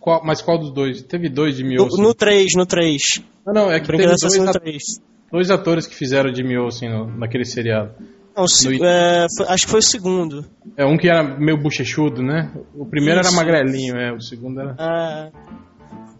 [0.00, 1.02] Qual- mas qual dos dois?
[1.02, 2.02] Teve dois Jimmy Olsen.
[2.02, 3.22] no 3, no 3.
[3.46, 4.82] Não, não, é que teve dois, Assassino at- 3.
[5.30, 7.92] dois atores que fizeram Jimmy Olsen no- naquele seriado.
[8.34, 10.44] Não, No- é, foi- acho que foi o segundo.
[10.76, 12.50] É um que era meio bochechudo, né?
[12.74, 13.36] O primeiro era Isso.
[13.36, 14.74] magrelinho, é, o segundo era.
[14.78, 15.28] Ah,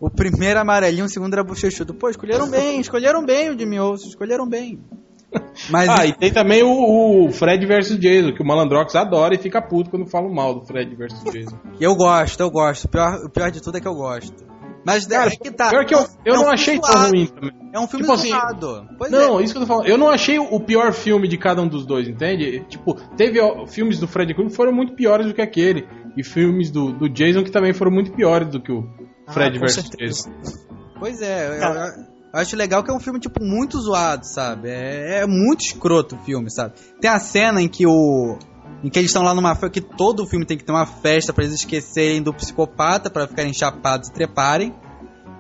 [0.03, 1.95] O primeiro amarelinho, o segundo era bochechudo.
[1.95, 4.81] Pô, escolheram bem, escolheram bem o Jimmy Olsen, escolheram bem.
[5.71, 9.39] Mas Ah, e tem também o, o Fred vs Jason, que o Malandrox adora e
[9.39, 11.57] fica puto quando falo mal do Fred vs Jason.
[11.81, 12.87] eu gosto, eu gosto.
[12.87, 14.45] O pior, o pior de tudo é que eu gosto.
[14.85, 15.71] Mas Cara, é que tá.
[15.71, 17.53] pior que eu, eu É um não achei tão ruim também.
[17.73, 18.87] É um filme Tipo assim, zoado.
[18.99, 19.45] Pois Não, é.
[19.45, 19.87] isso que eu tô falando.
[19.87, 22.65] Eu não achei o pior filme de cada um dos dois, entende?
[22.69, 25.87] Tipo, teve ó, filmes do Fred Krueger que foram muito piores do que aquele.
[26.17, 28.83] E filmes do, do Jason que também foram muito piores do que o
[29.33, 29.91] Fred Ah, com vs.
[29.99, 30.31] Jason.
[30.99, 31.87] Pois é, eu, Cara.
[31.97, 32.03] eu-
[32.35, 34.69] eu acho legal que é um filme, tipo, muito zoado, sabe?
[34.71, 36.75] É, é muito escroto o filme, sabe?
[37.01, 38.39] Tem a cena em que o.
[38.85, 41.33] Em que eles estão lá numa festa, que todo filme tem que ter uma festa
[41.33, 44.75] pra eles esquecerem do psicopata, pra ficarem chapados e treparem.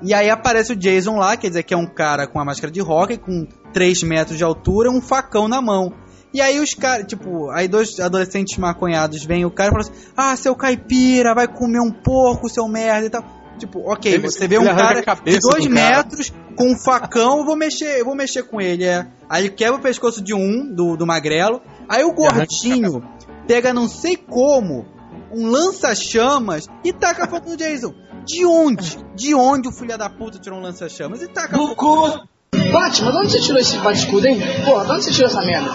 [0.03, 2.73] E aí aparece o Jason lá, quer dizer que é um cara com uma máscara
[2.73, 5.93] de rock, com 3 metros de altura e um facão na mão.
[6.35, 10.13] E aí os caras, tipo, aí dois adolescentes maconhados vêm o cara e falam assim:
[10.17, 13.25] Ah, seu caipira, vai comer um porco, seu merda e tal.
[13.63, 15.97] Tipo, ok, Ele- você vê um cara de dois do cara.
[15.99, 19.07] metros com um facão, eu vou mexer, eu vou mexer com ele, é.
[19.29, 21.63] Aí ele quebra o pescoço de um, do, do magrelo.
[21.89, 23.03] Aí o gordinho
[23.47, 24.85] pega não sei como
[25.33, 27.95] um lança-chamas e taca fogo no Jason.
[28.27, 28.99] De onde?
[29.15, 31.77] De onde o filho da puta tirou um lança-chamas e taca Do fogo?
[31.77, 32.33] cu.
[32.73, 34.41] Batman, de onde você tirou esse bate-escudo, hein?
[34.65, 35.71] Porra, de onde você tirou essa merda?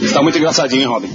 [0.00, 1.08] Você tá muito engraçadinho, hein, Robin?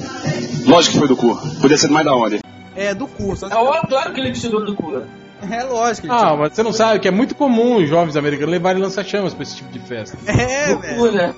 [0.65, 1.35] Lógico que foi do cu.
[1.61, 2.39] Podia ser mais da onde?
[2.75, 3.35] É, do cu.
[3.35, 5.01] Só que- É claro que ele tirou do cu.
[5.41, 6.07] É lógico.
[6.09, 9.43] Ah, mas você não sabe que é muito comum os jovens americanos levarem lança-chamas pra
[9.43, 10.17] esse tipo de festa.
[10.25, 11.35] É, velho.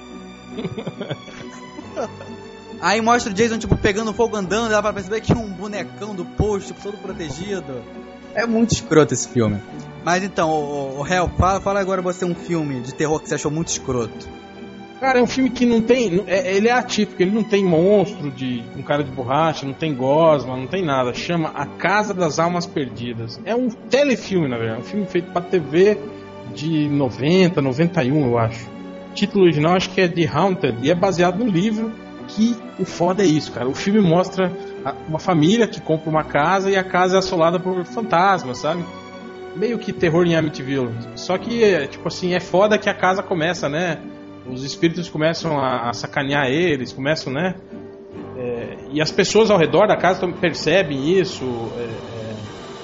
[2.79, 6.13] Aí mostra o Jason, tipo, pegando fogo andando, dá pra perceber que é um bonecão
[6.13, 7.81] do posto, tipo, todo protegido.
[8.35, 9.59] É muito escroto esse filme.
[10.03, 13.35] Mas então, o, o Hel, fala, fala agora você um filme de terror que você
[13.35, 14.27] achou muito escroto.
[14.99, 16.23] Cara, é um filme que não tem.
[16.25, 19.93] é- ele é atípico, ele não tem monstro de um cara de borracha, não tem
[19.93, 21.13] gosma, não tem nada.
[21.13, 23.39] Chama A Casa das Almas Perdidas.
[23.45, 24.79] É um telefilme, na verdade.
[24.79, 25.97] É um filme feito pra TV
[26.55, 28.65] de 90, 91, eu acho.
[29.11, 31.91] O título original acho que é The Haunted e é baseado no livro.
[32.27, 33.69] Que o foda é isso, cara.
[33.69, 34.51] O filme mostra
[35.07, 38.83] uma família que compra uma casa e a casa é assolada por fantasmas, sabe?
[39.55, 40.89] Meio que terror em Amityville.
[41.15, 43.99] Só que, é, tipo assim, é foda que a casa começa, né?
[44.51, 47.55] Os espíritos começam a, a sacanear eles, começam, né?
[48.37, 51.43] É, e as pessoas ao redor da casa percebem isso,
[51.77, 52.35] é, é,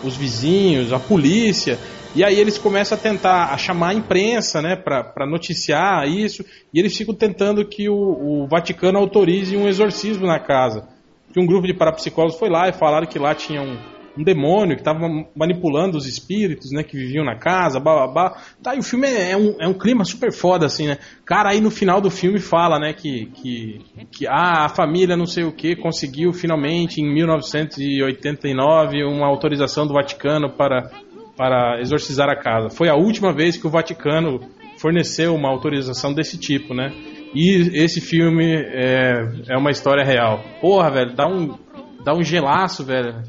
[0.04, 1.78] os vizinhos, a polícia,
[2.16, 6.80] e aí eles começam a tentar a chamar a imprensa, né, para noticiar isso, e
[6.80, 10.88] eles ficam tentando que o, o Vaticano autorize um exorcismo na casa.
[11.34, 13.78] Que um grupo de parapsicólogos foi lá e falaram que lá tinha um,
[14.18, 18.38] um demônio que estava manipulando os espíritos, né, que viviam na casa, blá.
[18.62, 20.98] Tá, e o filme é, é um, é um clima super foda, assim, né?
[21.26, 25.26] Cara, aí no final do filme fala, né, que, que, que ah, a família não
[25.26, 30.92] sei o que conseguiu finalmente em 1989 uma autorização do Vaticano para,
[31.36, 32.70] para exorcizar a casa.
[32.70, 34.40] Foi a última vez que o Vaticano
[34.78, 36.92] forneceu uma autorização desse tipo, né?
[37.34, 40.44] E esse filme é, é uma história real.
[40.62, 41.58] Porra, velho, dá um,
[42.04, 43.24] dá um gelaço, velho.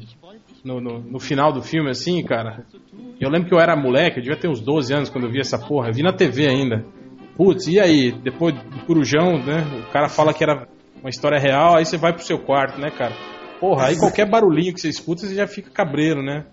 [0.65, 2.65] No, no, no final do filme, assim, cara.
[3.21, 5.39] Eu lembro que eu era moleque, eu devia ter uns 12 anos quando eu vi
[5.39, 5.89] essa porra.
[5.89, 6.83] Eu vi na TV ainda.
[7.37, 8.11] Putz, e aí?
[8.11, 9.63] Depois do Corujão, né?
[9.87, 10.67] O cara fala que era
[10.99, 13.13] uma história real, aí você vai pro seu quarto, né, cara?
[13.59, 16.45] Porra, aí qualquer barulhinho que você escuta, você já fica cabreiro, né?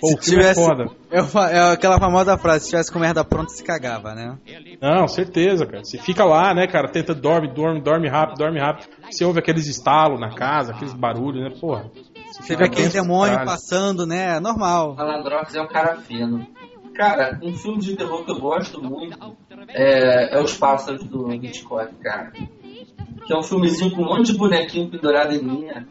[0.00, 0.86] Pô, o filme é tivesse- foda.
[1.10, 1.18] É,
[1.56, 4.38] é aquela famosa frase, se tivesse com merda pronta, se cagava, né?
[4.80, 5.84] Não, certeza, cara.
[5.84, 6.88] Você fica lá, né, cara?
[6.88, 8.88] Tenta, dorme, dorme, dorme rápido, dorme rápido.
[9.10, 11.50] Você ouve aqueles estalos na casa, aqueles barulhos, né?
[11.60, 11.90] Porra.
[12.40, 14.38] Você vê aquele demônio passando, né?
[14.40, 14.94] Normal.
[14.94, 16.46] Malandrox é um cara fino.
[16.94, 19.36] Cara, um filme de terror que eu gosto muito
[19.68, 22.32] é, é Os Pássaros do Hitchcock, cara.
[22.32, 25.86] Que é um filmezinho com um monte de bonequinho pendurado em linha.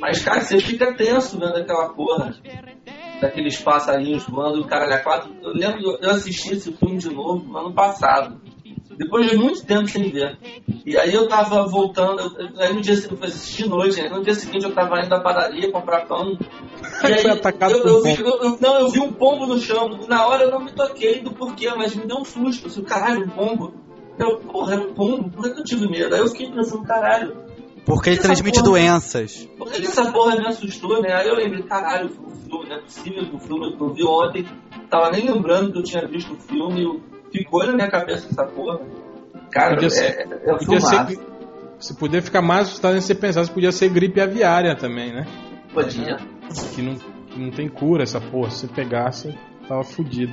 [0.00, 2.34] Mas, cara, você fica tenso vendo aquela porra.
[3.20, 5.32] Daqueles passarinhos voando, o cara é quatro.
[5.40, 8.40] Eu lembro, eu assisti esse filme de novo no ano passado.
[8.98, 10.38] Depois de muito tempo sem ver.
[10.84, 14.08] E aí eu tava voltando, aí no dia seguinte, eu fui assistir de noite, aí
[14.10, 16.36] no dia seguinte eu tava indo à padaria comprar pão.
[17.02, 19.98] E aí, Foi atacado eu, eu vi, eu- não, eu vi um pombo no chão.
[20.08, 22.64] Na hora eu não me toquei do porquê, mas me deu um susto.
[22.64, 23.74] Eu disse, caralho, um pombo.
[24.18, 25.30] Eu, porra, era um pombo?
[25.30, 26.14] Por que eu tive medo?
[26.14, 27.34] Aí eu fiquei pensando, caralho,
[27.86, 29.48] Porque ele transmite porra- doenças.
[29.56, 31.12] por que que essa porra me assustou, né?
[31.14, 34.04] Aí eu lembrei, caralho, o filme, não é possível que o filme que eu vi
[34.04, 34.46] ontem,
[34.90, 37.00] tava nem lembrando que eu tinha visto o filme, eu-
[37.32, 38.80] ficou na minha cabeça essa porra.
[39.50, 41.18] Cara, Podia é, ser- é, é um Podia ser.
[41.78, 45.26] Se poder ficar mais assustado, você pensasse, podia ser gripe aviária também, né?
[45.74, 46.16] Podia.
[46.74, 48.50] Que não, que não tem cura essa porra.
[48.50, 49.34] Se você pegasse,
[49.66, 50.32] tava fudido.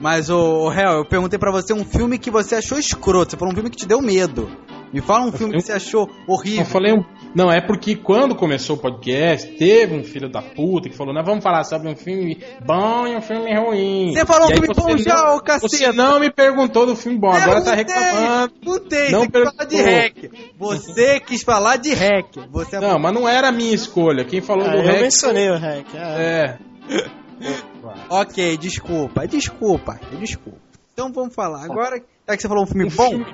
[0.00, 3.30] Mas, ô, ô Hel, eu perguntei pra você um filme que você achou escroto.
[3.32, 4.50] Você falou um filme que te deu medo.
[4.92, 6.64] Me fala um filme que você achou Eu horrível.
[6.66, 7.04] falei um.
[7.34, 11.24] Não, é porque quando começou o podcast, teve um filho da puta que falou: nós
[11.26, 14.12] vamos falar sobre um filme bom e um filme ruim.
[14.14, 15.68] Você falou um E filme você bom já, não- ô caceta.
[15.68, 18.52] Você não me perguntou do filme bom, agora tá reclamando.
[18.62, 19.84] Não você quis falar de perguntou.
[19.84, 20.16] hack.
[20.58, 22.26] Você quis falar de hack.
[22.52, 24.24] Você Não, mas não era a minha escolha.
[24.24, 25.00] Quem falou Ah, do eu Rex.
[25.02, 25.86] mencionei o hack.
[25.96, 26.20] ah.
[26.20, 26.58] É.
[28.08, 30.58] Ok, desculpa, desculpa, desculpa.
[30.92, 31.64] Então vamos falar.
[31.64, 31.96] Agora,
[32.28, 33.24] já que você falou um filme bom,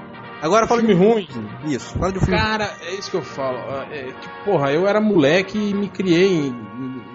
[0.41, 1.29] agora fala de filme ruim.
[1.67, 3.59] Isso, fala de um filme Cara, é isso que eu falo.
[3.93, 6.53] É, tipo, porra, eu era moleque e me criei.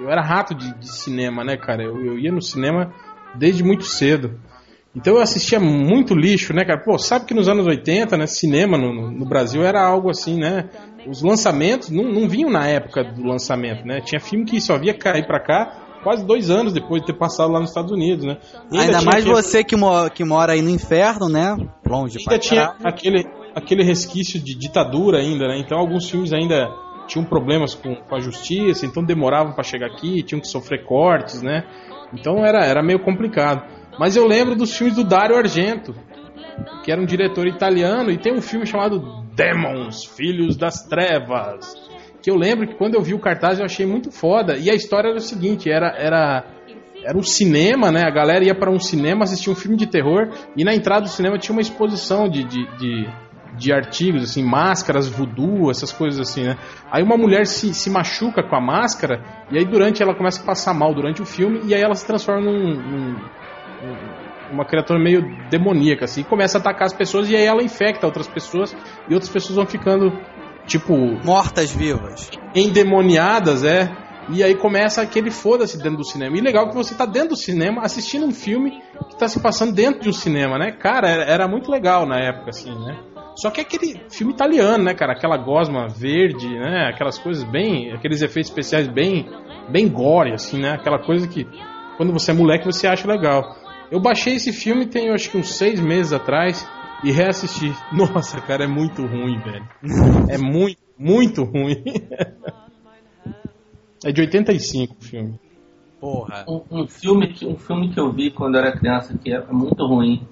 [0.01, 1.83] Eu era rato de, de cinema, né, cara?
[1.83, 2.93] Eu, eu ia no cinema
[3.33, 4.39] desde muito cedo.
[4.95, 6.79] Então eu assistia muito lixo, né, cara?
[6.81, 10.39] Pô, sabe que nos anos 80, né, cinema no, no- no Brasil era algo assim,
[10.39, 10.69] né?
[11.07, 13.99] Os lançamentos não, não vinham na época do lançamento, né?
[13.99, 17.51] Tinha filme que só via cair pra cá quase dois anos depois de ter passado
[17.51, 18.37] lá nos Estados Unidos, né?
[18.71, 21.57] E Ainda tinha mais aquele- você que, mo- que mora aí no inferno, né?
[21.85, 22.87] Longe ainda tinha caralho.
[22.87, 25.57] aquele, aquele resquício de ditadura ainda, né?
[25.59, 26.69] Então alguns filmes ainda
[27.07, 31.41] tinham problemas com, com a justiça, então demoravam pra chegar aqui, tinham que sofrer cortes,
[31.41, 31.63] né?
[32.13, 33.63] Então era, era meio complicado.
[33.99, 35.93] Mas eu lembro dos filmes do Dario Argento,
[36.83, 41.73] que era um diretor italiano, e tem um filme chamado Demons, Filhos das Trevas.
[42.25, 44.57] Que eu lembro que quando eu vi o cartaz eu achei muito foda.
[44.57, 46.43] E a história era o seguinte, era, era,
[47.03, 48.01] era um cinema, né?
[48.03, 51.07] A galera ia para um cinema assistir um filme de terror e na entrada do
[51.07, 53.07] cinema tinha uma exposição de, de, de,
[53.55, 56.57] de artigos, assim, máscaras, voodoo, essas coisas assim, né?
[56.91, 60.45] Aí uma mulher se, se machuca com a máscara e aí durante ela começa a
[60.47, 64.99] passar mal durante o filme e aí ela se transforma num, num- num- uma criatura
[64.99, 68.75] meio demoníaca, assim, começa a atacar as pessoas e aí ela infecta outras pessoas
[69.07, 70.11] e outras pessoas vão ficando,
[70.65, 72.29] tipo, Mortas vivas.
[72.53, 73.91] endemoniadas, é.
[74.29, 76.35] E aí começa aquele foda-se dentro do cinema.
[76.35, 79.71] E legal que você tá dentro do cinema assistindo um filme que tá se passando
[79.73, 80.71] dentro de um cinema, né?
[80.71, 82.97] Cara, era, era muito legal na época, assim, né?
[83.35, 85.13] Só que é aquele filme italiano, né, cara?
[85.13, 86.89] Aquela gosma verde, né?
[86.91, 87.91] Aquelas coisas bem.
[87.93, 89.29] Aqueles efeitos especiais bem.
[89.69, 90.71] Bem gore, assim, né?
[90.71, 91.45] Aquela coisa que
[91.97, 93.55] quando você é moleque você acha legal.
[93.91, 96.67] Eu baixei esse filme tem acho que uns seis meses atrás
[97.05, 97.71] e reassisti.
[97.95, 99.67] Nossa, cara, é muito ruim, velho.
[100.29, 101.83] É muito, muito ruim.
[104.03, 105.39] É de 85 o filme.
[105.99, 106.45] Porra.
[106.47, 109.43] Um, um filme que, um filme que eu vi quando eu era criança que é
[109.51, 110.27] muito ruim,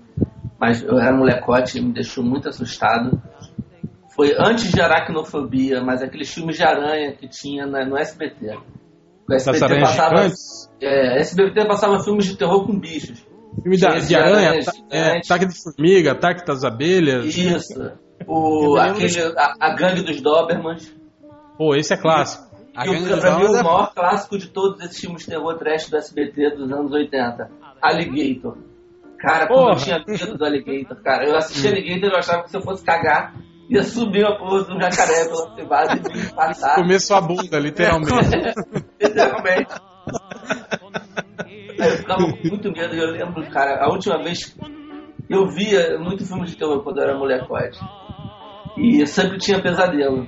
[0.60, 3.20] mas eu era molecote e me deixou muito assustado.
[4.16, 8.60] Foi antes de Aracnofobia, mas aqueles filmes de aranha que tinha na- no SBT.
[9.28, 10.28] O SBT passava,
[10.80, 13.26] é, SBT passava filmes de terror com bichos.
[13.62, 17.26] Filme da, de aranha, aranhas ata- é, ataque de formiga, ataque das abelhas.
[17.38, 17.92] Isso.
[18.28, 20.94] O, aquele, a, a gangue dos Dobermans.
[21.58, 22.52] Pô, esse é clássico.
[22.76, 25.22] A E o, Gangue dos pra mim, o é- maior clássico de todos esses filmes
[25.24, 27.50] de terror trash do SBT dos anos 80.
[27.82, 28.58] Alligator.
[29.20, 31.26] Cara, como eu tinha medo do Alligator, cara.
[31.28, 33.36] Eu assisti Alligator e eu achava que se eu fosse cagar,
[33.70, 36.76] ia subir a porra um jacaré pela privada e me passar.
[36.82, 38.12] Comer sua bunda, literalmente.
[39.00, 39.74] Literalmente.
[41.84, 42.96] Aí eu ficava com muito medo.
[42.96, 44.58] Eu lembro, cara, a última vez
[45.30, 47.80] eu via muito filme de terror quando eu era molecote.
[48.78, 50.28] E eu sempre tinha pesadelo.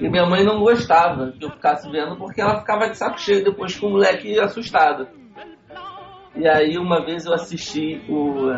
[0.00, 3.44] E minha mãe não gostava que eu ficasse vendo porque ela ficava de saco cheio
[3.44, 5.08] depois com o moleque assustado.
[6.36, 8.50] E aí uma vez eu assisti o.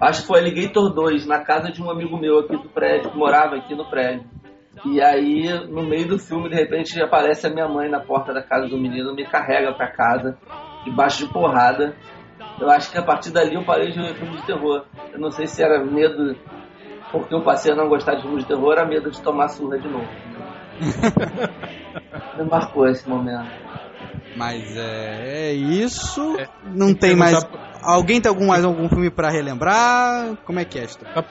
[0.00, 3.18] Acho que foi Alligator 2, na casa de um amigo meu aqui do prédio, que
[3.18, 4.24] morava aqui no prédio.
[4.84, 8.42] E aí, no meio do filme, de repente aparece a minha mãe na porta da
[8.42, 10.38] casa do menino, me carrega pra casa,
[10.90, 11.96] debaixo de porrada.
[12.58, 14.84] Eu acho que a partir dali eu parei de ver filme de terror.
[15.12, 16.36] Eu não sei se era medo,
[17.10, 19.78] porque eu passei a não gostar de filme de terror, era medo de tomar surra
[19.78, 20.10] de novo.
[22.36, 23.50] Me marcou esse momento.
[24.34, 26.36] Mas é, é isso.
[26.38, 27.32] É, não tem mais.
[27.44, 30.36] perguntar- Alguém tem algum, mais algum filme pra relembrar?
[30.44, 31.06] Como é que é esta?
[31.06, 31.24] Tá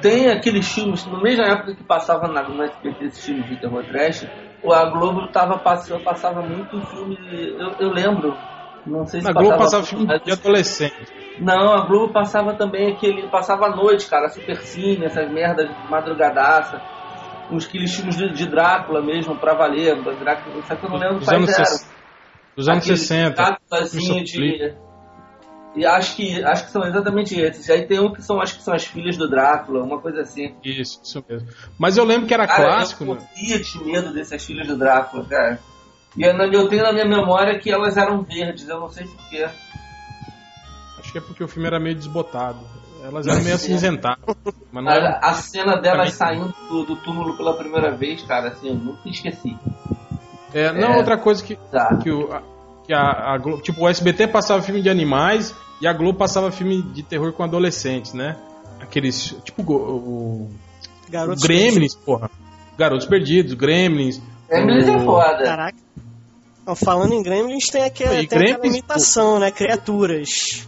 [0.00, 3.84] Tem aqueles filmes, no mesma época que passava na, no SBT esses filmes de terror
[3.84, 4.26] trash,
[4.62, 7.16] o- a Globo tava passando, passava muito filme.
[7.58, 8.38] Eu, eu lembro,
[8.86, 10.94] não sei se Na Globo passava filme de adolescente.
[11.38, 13.28] Não, a Globo passava também aquele.
[13.28, 16.80] Passava à noite, cara, Super Cine, essas merdas de madrugadaça.
[17.50, 19.96] Uns aqueles filmes de, de Drácula mesmo, pra valer.
[20.02, 21.90] Drácula, só que eu não lembro Dos quais anos, eram.
[22.56, 23.34] dos anos Aqueles 60.
[23.34, 24.74] Dráculazinho de.
[25.76, 27.70] E acho que, acho que são exatamente esses.
[27.70, 30.54] Aí tem um que são, acho que são as filhas do Drácula, uma coisa assim.
[30.64, 31.48] Isso, isso mesmo.
[31.78, 33.20] Mas eu lembro que era Cara, clássico, eu né?
[33.20, 35.60] morria de medo dessas filhas do Drácula, cara.
[36.16, 39.46] E eu, eu tenho na minha memória que elas eram verdes, eu não sei porquê.
[40.98, 42.58] Acho que é porque o filme era meio desbotado.
[43.02, 43.54] Elas eram meio É.
[43.54, 44.36] acinzentadas.
[44.72, 45.18] Mas não era...
[45.22, 48.74] A, a cena delas Também- saindo do, do túmulo pela primeira vez, cara, assim, eu
[48.74, 49.56] nunca esqueci.
[50.52, 50.96] É, não, É.
[50.98, 51.96] outra coisa que, Tá.
[52.02, 52.42] que, o, a,
[52.84, 53.62] que a, a Globo.
[53.62, 57.42] Tipo, o SBT passava filme de animais e a Globo passava filme de terror com
[57.44, 58.36] adolescentes, né?
[58.80, 59.34] Aqueles.
[59.44, 60.50] Tipo, o, o,
[61.42, 62.30] Gremlins, porra.
[62.76, 64.20] Garotos Perdidos, Gremlins.
[64.48, 65.44] Gremlins é o- foda.
[65.44, 65.78] Caraca.
[66.76, 69.50] Falando em Gremlins, tem, aquela, tem aquela Gremlins, imitação, né?
[69.50, 70.66] Criaturas.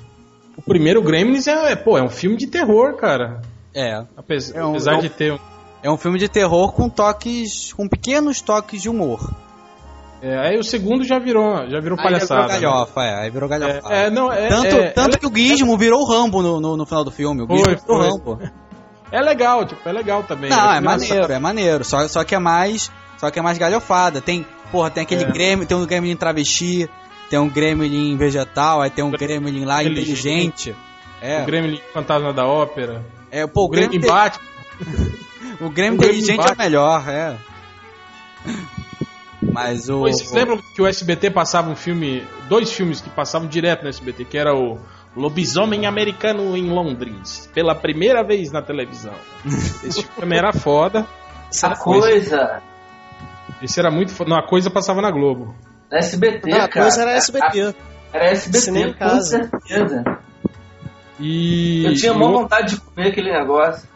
[0.57, 3.41] O primeiro Gremlins é, é, pô, é um filme de terror, cara.
[3.75, 4.05] É.
[4.17, 5.33] Apesar, É um- apesar é um- de ter.
[5.33, 5.39] um-
[5.83, 7.73] É um filme de terror com toques.
[7.73, 9.33] com pequenos toques de humor.
[10.21, 12.55] É, aí o segundo já virou, já virou Aí palhaçada.
[12.55, 13.15] virou galhofa, é.
[13.23, 13.59] Aí virou né?
[13.59, 13.93] galhofa.
[13.93, 16.61] É, é, não, é, tanto é, tanto é, que o Gizmo virou o Rambo no,
[16.61, 17.43] no, no final do filme.
[17.43, 18.09] O Foi, Gizmo virou o foi.
[18.11, 18.53] Rambo.
[19.11, 20.49] é legal, tipo, é legal também.
[20.51, 20.85] Não, é engraçado.
[20.85, 21.85] maneiro, é maneiro.
[21.85, 22.91] Só, só que é mais.
[23.19, 24.21] Só que é mais galhofada.
[24.21, 25.31] Tem, porra, tem aquele É.
[25.31, 26.89] Gremlin, tem um Gremlin travesti,
[27.31, 30.71] tem um Gremlin vegetal, aí tem um Gremlin lá Inteligente.
[30.71, 30.77] inteligente.
[31.21, 33.05] É, O Gremlin Fantasma da Ópera.
[33.31, 34.45] é pô, O Gremlin inte- Batman.
[35.61, 37.37] o Gremlin o Gremlin inteligente é o melhor, é.
[39.41, 40.01] Mas o.
[40.01, 44.25] Vocês lembram que o SBT passava um filme, dois filmes que passavam direto no SBT,
[44.25, 44.79] que era o
[45.17, 49.13] Lobisomem Americano em Londres, pela primeira vez na televisão.
[49.85, 51.07] Esse filme era foda.
[51.63, 52.63] A coisa.
[53.63, 54.31] Esse era muito foda.
[54.31, 55.55] Não, a coisa passava na Globo.
[55.91, 56.83] Da SBT, Não, a cara.
[56.87, 57.63] coisa era SBT.
[57.63, 57.75] A-
[58.13, 59.23] Era SBT, Cinema com casa.
[59.51, 60.05] certeza.
[61.21, 61.85] E.
[61.85, 63.89] Eu tinha mó o vontade de comer aquele negócio.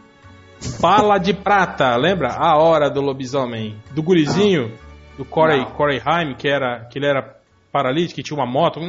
[0.80, 2.30] Bala de Prata, lembra?
[2.32, 3.76] A Hora do Lobisomem.
[3.90, 4.72] Do gurizinho,
[5.18, 5.70] do Corey, Não.
[5.72, 7.36] Corey Haim, que, era, que ele era
[7.72, 8.80] paralítico, que tinha uma moto.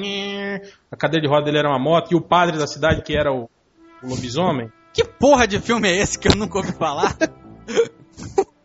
[0.91, 2.11] A cadeira de roda dele era uma moto.
[2.11, 3.49] E o padre da cidade, que era o,
[4.01, 4.71] o lobisomem.
[4.93, 7.15] Que porra de filme é esse que eu nunca ouvi falar?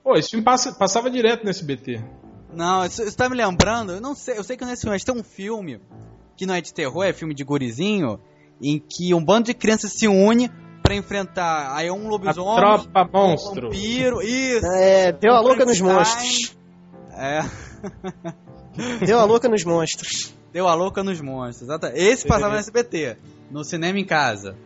[0.03, 2.03] Pô, esse filme passa- passava direto no SBT.
[2.53, 3.93] Não, isso, isso tá me lembrando.
[3.93, 5.81] Eu não sei, eu sei que nesse filme, mas tem um filme
[6.37, 8.19] que não é de terror, é filme de gurizinho,
[8.61, 10.51] em que um bando de crianças se une
[10.83, 13.69] pra enfrentar aí um A lobisomem, Tropa um Monstro.
[13.69, 14.67] vampiro, isso.
[14.67, 16.57] É, deu a louca nos monstros.
[17.13, 17.41] É,
[19.07, 20.35] Deu a louca nos monstros.
[20.53, 21.63] deu a louca nos monstros.
[21.69, 21.93] Exata.
[21.95, 23.17] Esse passava no SBT,
[23.51, 24.57] no cinema em casa.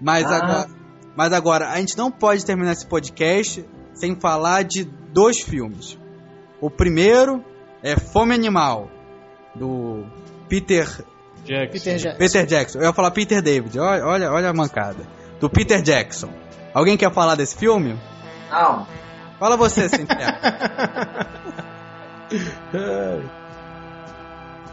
[0.00, 0.36] Mas Ah.
[0.36, 0.68] agora,
[1.16, 3.64] mas agora a gente não pode terminar esse podcast
[3.98, 5.98] sem falar de dois filmes.
[6.60, 7.44] O primeiro
[7.82, 8.90] é Fome Animal
[9.54, 10.04] do
[10.48, 10.86] Peter
[11.44, 11.72] Jackson.
[11.72, 12.18] Peter Jackson.
[12.18, 12.78] Peter Jackson.
[12.78, 13.78] Eu ia falar Peter David.
[13.78, 15.06] Olha, olha, olha a mancada.
[15.40, 16.30] Do Peter Jackson.
[16.74, 17.98] Alguém quer falar desse filme?
[18.50, 18.86] Não.
[19.38, 20.38] Fala você, Sinclair.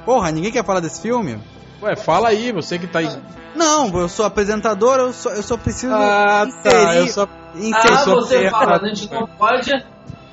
[0.04, 1.40] Porra, ninguém quer falar desse filme?
[1.82, 3.10] Ué, fala aí, você que tá aí.
[3.56, 6.96] Não, eu sou apresentador, eu só, eu só preciso Ah, tá.
[6.96, 7.28] Eu só.
[7.74, 9.72] Ah, você fala, a gente não pode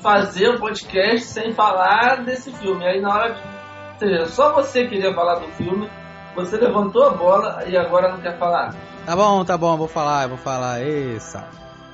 [0.01, 2.85] fazer o podcast sem falar desse filme.
[2.85, 3.41] Aí na hora de.
[3.41, 5.89] Ou seja, só você queria falar do filme,
[6.35, 8.75] você levantou a bola e agora não quer falar.
[9.07, 10.81] Tá bom, tá bom, vou falar, eu vou falar.
[10.83, 11.47] Essa.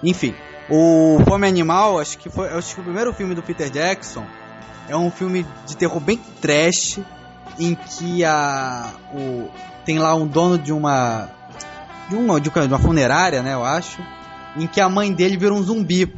[0.02, 0.34] Enfim,
[0.70, 4.24] o Fome Animal, acho que foi, acho que o primeiro filme do Peter Jackson
[4.88, 7.00] é um filme de terror bem trash,
[7.58, 9.50] em que a o
[9.84, 11.28] tem lá um dono de uma
[12.08, 14.02] de uma de uma funerária, né, eu acho,
[14.58, 16.12] em que a mãe dele vira um zumbi.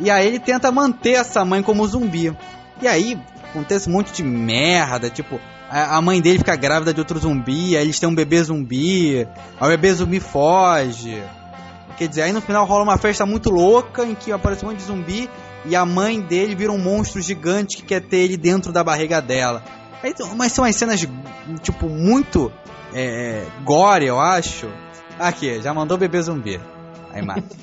[0.00, 2.36] E aí ele tenta manter essa mãe como zumbi.
[2.82, 3.18] E aí
[3.50, 5.40] acontece um monte de merda, tipo,
[5.70, 9.26] a mãe dele fica grávida de outro zumbi, aí eles têm um bebê zumbi,
[9.60, 11.22] aí o bebê zumbi foge.
[11.96, 14.78] Quer dizer, aí no final rola uma festa muito louca em que aparece um monte
[14.78, 15.30] de zumbi
[15.64, 19.20] e a mãe dele vira um monstro gigante que quer ter ele dentro da barriga
[19.20, 19.62] dela.
[20.02, 21.00] Aí, mas são as cenas,
[21.62, 22.52] tipo, muito
[22.92, 24.68] é, gore, eu acho.
[25.18, 26.60] Aqui, já mandou bebê zumbi.
[27.14, 27.56] Aí mata.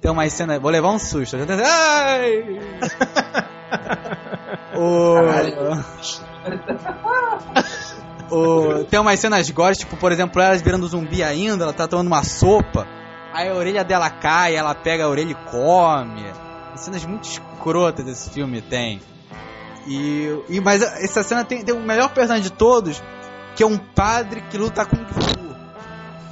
[0.00, 0.58] Tem uma cena.
[0.58, 1.36] Vou levar um susto.
[1.36, 2.60] Ai!
[4.78, 5.16] O...
[8.30, 8.84] o...
[8.84, 12.22] Tem umas cenas gore, tipo, por exemplo, elas virando zumbi ainda, ela tá tomando uma
[12.22, 12.86] sopa.
[13.32, 16.24] Aí a orelha dela cai, ela pega a orelha e come.
[16.76, 19.00] Cenas muito escrotas esse filme tem.
[19.86, 23.02] E, e mas essa cena tem, tem o melhor personagem de todos,
[23.56, 25.38] que é um padre que luta com Fu.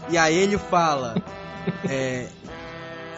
[0.09, 1.17] E aí ele fala:
[1.89, 2.29] é,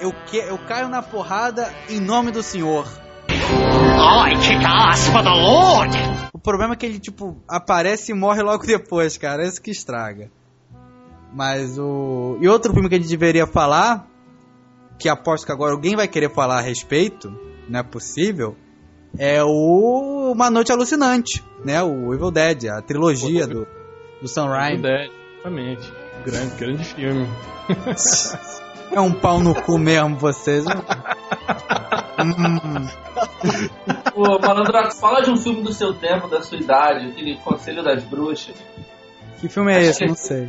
[0.01, 2.87] eu, que, eu caio na porrada em nome do Senhor.
[3.29, 5.97] I kick ass for the Lord!
[6.33, 9.47] O problema é que ele, tipo, aparece e morre logo depois, cara.
[9.47, 10.31] Isso que estraga.
[11.33, 12.39] Mas o.
[12.41, 14.07] E outro filme que a gente deveria falar,
[14.99, 17.29] que aposto que agora alguém vai querer falar a respeito,
[17.69, 18.57] não é possível,
[19.19, 21.83] é o Uma Noite Alucinante, né?
[21.83, 23.67] O Evil Dead, a trilogia do,
[24.21, 24.83] do Sam Raimi.
[24.83, 25.93] Dead, exatamente.
[26.25, 27.29] Grande, grande filme.
[28.91, 30.65] É um pau no cu mesmo, vocês.
[32.19, 32.89] hum,
[34.15, 38.03] Pô, Malandro, fala de um filme do seu tempo, da sua idade, aquele Conselho das
[38.05, 38.57] Bruxas.
[39.41, 40.07] que filme é esse?
[40.07, 40.49] Não sei.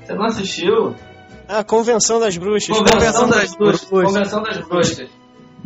[0.00, 0.94] Você não assistiu?
[1.48, 2.76] A Convenção das Bruxas.
[2.76, 3.88] Convenção das Bruxas.
[3.88, 5.08] Convenção das Bruxas.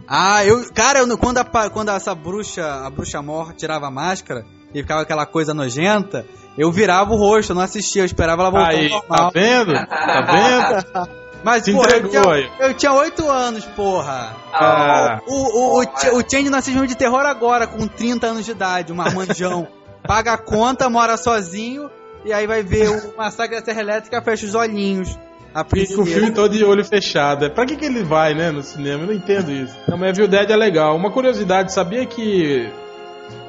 [0.09, 0.73] Ah, eu.
[0.73, 4.45] Cara, eu, quando, a, quando essa bruxa, a bruxa morta tirava a máscara
[4.75, 6.25] e ficava aquela coisa nojenta,
[6.57, 9.75] eu virava o rosto, eu não assistia, eu esperava ela voltar Aí, ao tá vendo?
[9.75, 11.09] Tá vendo?
[11.45, 12.51] Mas, Se porra, eu entregou tinha, aí.
[12.61, 14.35] eu tinha 8 anos, porra.
[14.53, 18.51] Ah, O, o, o, Ch- o Change filme de terror agora, com 30 anos de
[18.51, 19.69] idade, um marmanjão.
[20.07, 21.91] Paga a conta, mora sozinho,
[22.25, 25.19] e aí vai ver o Massacre da Serra Elétrica, fecha os olhinhos.
[25.55, 27.45] A fica o filme todo de olho fechado.
[27.45, 29.03] É, Pra que, que ele vai, né, no cinema?
[29.03, 29.75] Eu não entendo isso.
[29.89, 30.95] Não, mas Evil Dead é legal.
[30.97, 32.71] Uma curiosidade, sabia que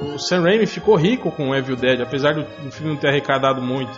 [0.02, 3.10] o Sam Raimi ficou rico com o Evil Dead, apesar do, do filme não ter
[3.10, 3.92] arrecadado muito,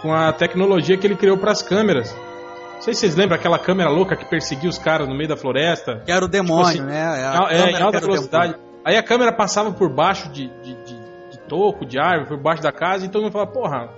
[0.00, 2.14] com a tecnologia que ele criou pras câmeras.
[2.74, 5.36] Não sei se vocês lembram aquela câmera louca que perseguia os caras no meio da
[5.36, 6.02] floresta.
[6.04, 7.02] Que era o demônio, Tipo assim, né?
[7.02, 8.54] a É, em alta velocidade.
[8.84, 10.94] Aí a câmera passava por baixo de, de, de,
[11.30, 13.88] de toco, de árvore, por baixo da casa, e todo mundo falava, porra,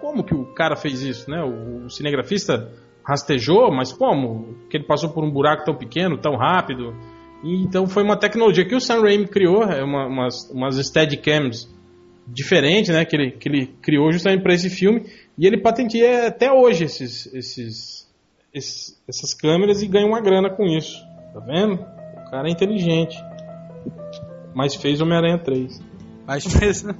[0.00, 1.42] como que o cara fez isso, né?
[1.42, 2.72] O, o cinegrafista
[3.06, 4.66] rastejou, mas como?
[4.70, 6.94] Que ele passou por um buraco tão pequeno, tão rápido.
[7.44, 11.68] E, então foi uma tecnologia que o Sam Raimi criou, é uma, umas, umas Steadicams
[12.26, 13.04] diferentes, né?
[13.04, 15.04] Que ele, que ele criou justamente para esse filme.
[15.38, 18.08] E ele patenteia até hoje esses, esses,
[18.52, 21.02] esses- essas câmeras e ganha uma grana com isso.
[21.32, 21.74] Tá vendo?
[21.74, 23.16] O cara é inteligente.
[24.54, 25.80] Mas fez Homem-Aranha 3.
[26.26, 26.84] Mas fez-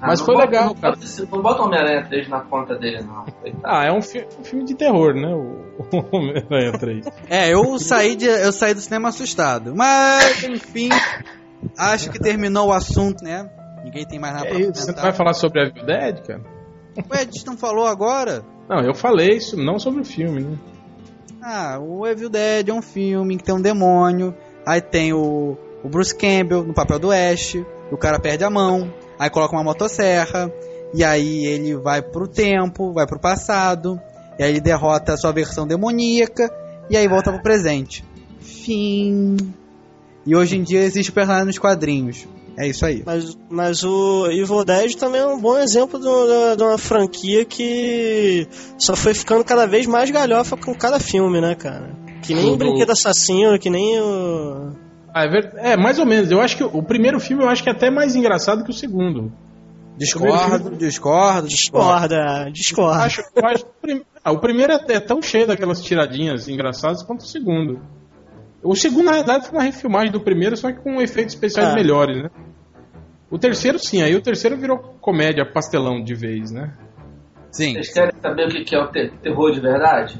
[0.00, 0.96] Mas não foi bota- legal, não cara.
[0.96, 3.24] bota- Não bota Homem-Aranha 3 na conta dele, não.
[3.64, 5.34] Ah, é um, fi- um filme de terror, né?
[5.34, 5.64] O,
[5.96, 7.06] o Homem-Aranha 3.
[7.28, 9.74] É, eu saí, de, eu saí do cinema assustado.
[9.74, 10.88] Mas, enfim,
[11.78, 13.48] acho que terminou o assunto, né?
[13.84, 16.20] Ninguém tem mais nada É pra isso, você não vai falar sobre a Evil Dead,
[16.26, 16.42] cara?
[16.96, 18.44] Ué, a gente não falou agora?
[18.68, 20.58] Não, eu falei isso, não sobre o filme, né?
[21.42, 24.34] Ah, o Evil Dead é um filme que tem um demônio.
[24.66, 27.56] Aí tem o, o Bruce Campbell no papel do Ash.
[27.92, 28.90] O cara perde a mão.
[29.18, 30.50] Aí coloca uma motosserra.
[30.94, 34.00] E aí ele vai pro tempo, vai pro passado.
[34.38, 36.50] E aí ele derrota a sua versão demoníaca.
[36.88, 38.02] E aí volta pro presente.
[38.40, 39.36] Fim.
[40.24, 42.26] E hoje em dia existe o personagem nos quadrinhos.
[42.56, 43.02] É isso aí.
[43.04, 47.44] Mas, mas o Evil Dead também é um bom exemplo de uma, de uma franquia
[47.44, 48.46] que
[48.78, 51.90] só foi ficando cada vez mais galhofa com cada filme, né, cara?
[52.22, 54.72] Que nem o Do- Brinquedo Assassino, que nem o.
[55.12, 56.30] Ah, é, ver- é, mais ou menos.
[56.30, 58.74] Eu acho que o primeiro filme eu acho que é até mais engraçado que o
[58.74, 59.32] segundo.
[59.96, 61.48] Discordo, discordo, discordo.
[61.48, 63.02] Discorda, discorda.
[63.04, 67.02] Acho, acho que o prim- ah, o primeiro é é tão cheio daquelas tiradinhas engraçadas
[67.02, 67.80] quanto o segundo.
[68.64, 71.74] O segundo, na verdade, foi uma refilmagem do primeiro, só que com efeitos especiais É.
[71.74, 72.30] melhores, né?
[73.30, 76.72] O terceiro, sim, aí o terceiro virou comédia pastelão de vez, né?
[77.50, 77.74] Sim.
[77.74, 80.18] Vocês querem saber o que é o te- terror de verdade?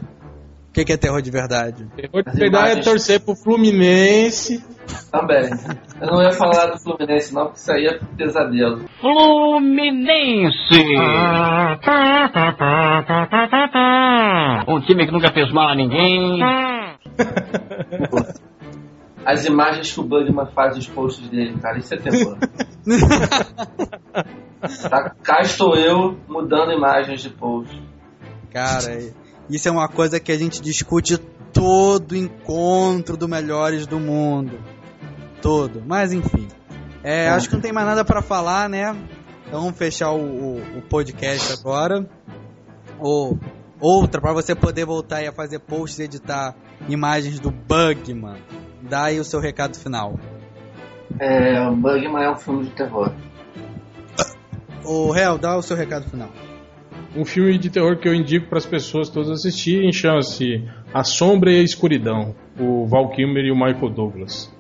[0.69, 1.87] O que que é terror de verdade?
[1.97, 2.85] Terror de As verdade é imagens.
[2.85, 4.63] torcer pro Fluminense.
[5.11, 5.49] Também.
[6.01, 8.85] Eu não ia falar do Fluminense, não, porque isso aí é pesadelo.
[9.01, 10.85] Fluminense!
[14.69, 16.41] Um time que nunca fez mal a ninguém.
[19.25, 22.37] As imagens que o Bugman faz os posts dele, cara, isso é terror.
[24.91, 27.83] tá, cá estou eu mudando imagens de post.
[28.53, 28.99] Cara,
[29.49, 31.17] isso é uma coisa que a gente discute
[31.53, 34.59] todo encontro do Melhores do Mundo.
[35.41, 35.83] Todo.
[35.87, 36.47] Mas enfim.
[37.03, 38.95] É, acho que não tem mais nada pra falar, né?
[39.47, 42.09] Então vamos fechar o, o- o podcast agora.
[42.99, 43.37] Ô,
[43.81, 46.55] outra pra você poder voltar e a fazer posts e editar
[46.89, 48.37] imagens do Bugman.
[48.83, 50.19] Dá aí o seu recado final.
[51.19, 53.13] É, o Bugman é um filme de terror.
[54.85, 56.29] O réu, dá o seu recado final.
[57.17, 61.53] Um filme de terror que eu indico para as pessoas todas assistirem chama-se A Sombra
[61.53, 62.35] e a Escuridão.
[62.59, 64.53] O Val Kilmer e o Michael Douglas.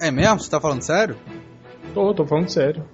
[0.00, 0.38] É mesmo?
[0.38, 1.16] Você tá falando sério?
[1.94, 2.84] Tô, tô falando sério.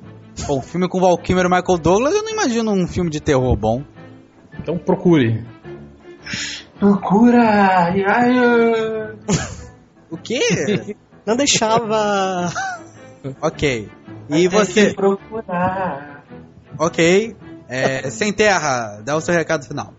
[0.48, 3.56] Um filme com Val Kilmer e Michael Douglas, eu não imagino um filme de terror
[3.56, 3.82] bom.
[4.58, 5.44] Então procure.
[6.84, 7.94] Procura!
[10.10, 10.94] O quê?
[11.24, 12.52] Não deixava.
[13.40, 13.88] ok.
[14.28, 14.88] E Tem você?
[14.90, 16.24] que procurar.
[16.78, 17.34] Ok.
[17.70, 19.94] É, sem terra, dá o seu recado final.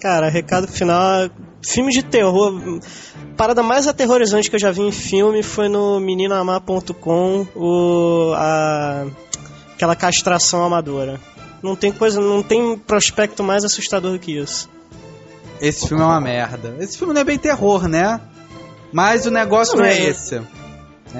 [0.00, 1.30] Cara, recado final.
[1.62, 2.80] Filme de terror.
[3.36, 9.06] Parada mais aterrorizante que eu já vi em filme foi no meninoamar.com o a,
[9.74, 11.20] aquela castração amadora.
[11.62, 14.68] Não tem coisa, não tem prospecto mais assustador do que isso.
[15.60, 16.76] Esse filme é uma merda.
[16.80, 18.20] Esse filme não é bem terror, né?
[18.92, 20.40] Mas o negócio não, é esse.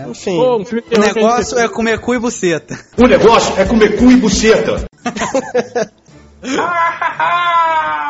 [0.08, 2.78] Enfim, Pô, um O negócio é comer cu e buceta.
[2.96, 4.84] O negócio é comer cu e buceta.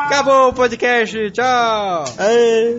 [0.05, 2.03] Acabou o podcast, tchau!
[2.19, 2.75] é,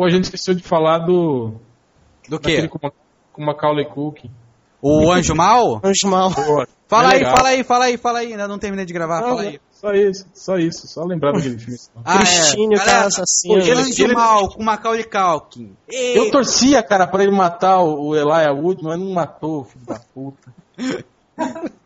[0.00, 1.52] Pô, a gente esqueceu de falar do.
[2.26, 2.66] Do quê?
[2.68, 2.92] com, uma-
[3.34, 4.30] com Macaulay Culkin.
[4.80, 5.78] O Anjo Mal?
[5.84, 6.32] Anjo mal.
[6.32, 8.30] Pô, Fala é aí, fala aí, fala aí, fala aí.
[8.32, 9.60] Ainda não terminei de gravar, fala aí.
[9.70, 10.88] Só isso, só isso.
[10.88, 11.78] Só lembrar daquele filme.
[12.02, 13.54] Ah, Cristine, o Galera, cara assassino.
[13.56, 15.76] o Anjo Ele- Mal com Macaulay Culkin.
[15.86, 19.84] Ei, Eu torcia, cara, pra ele matar o o Elijah Wood, mas não matou, filho
[19.84, 20.50] da puta.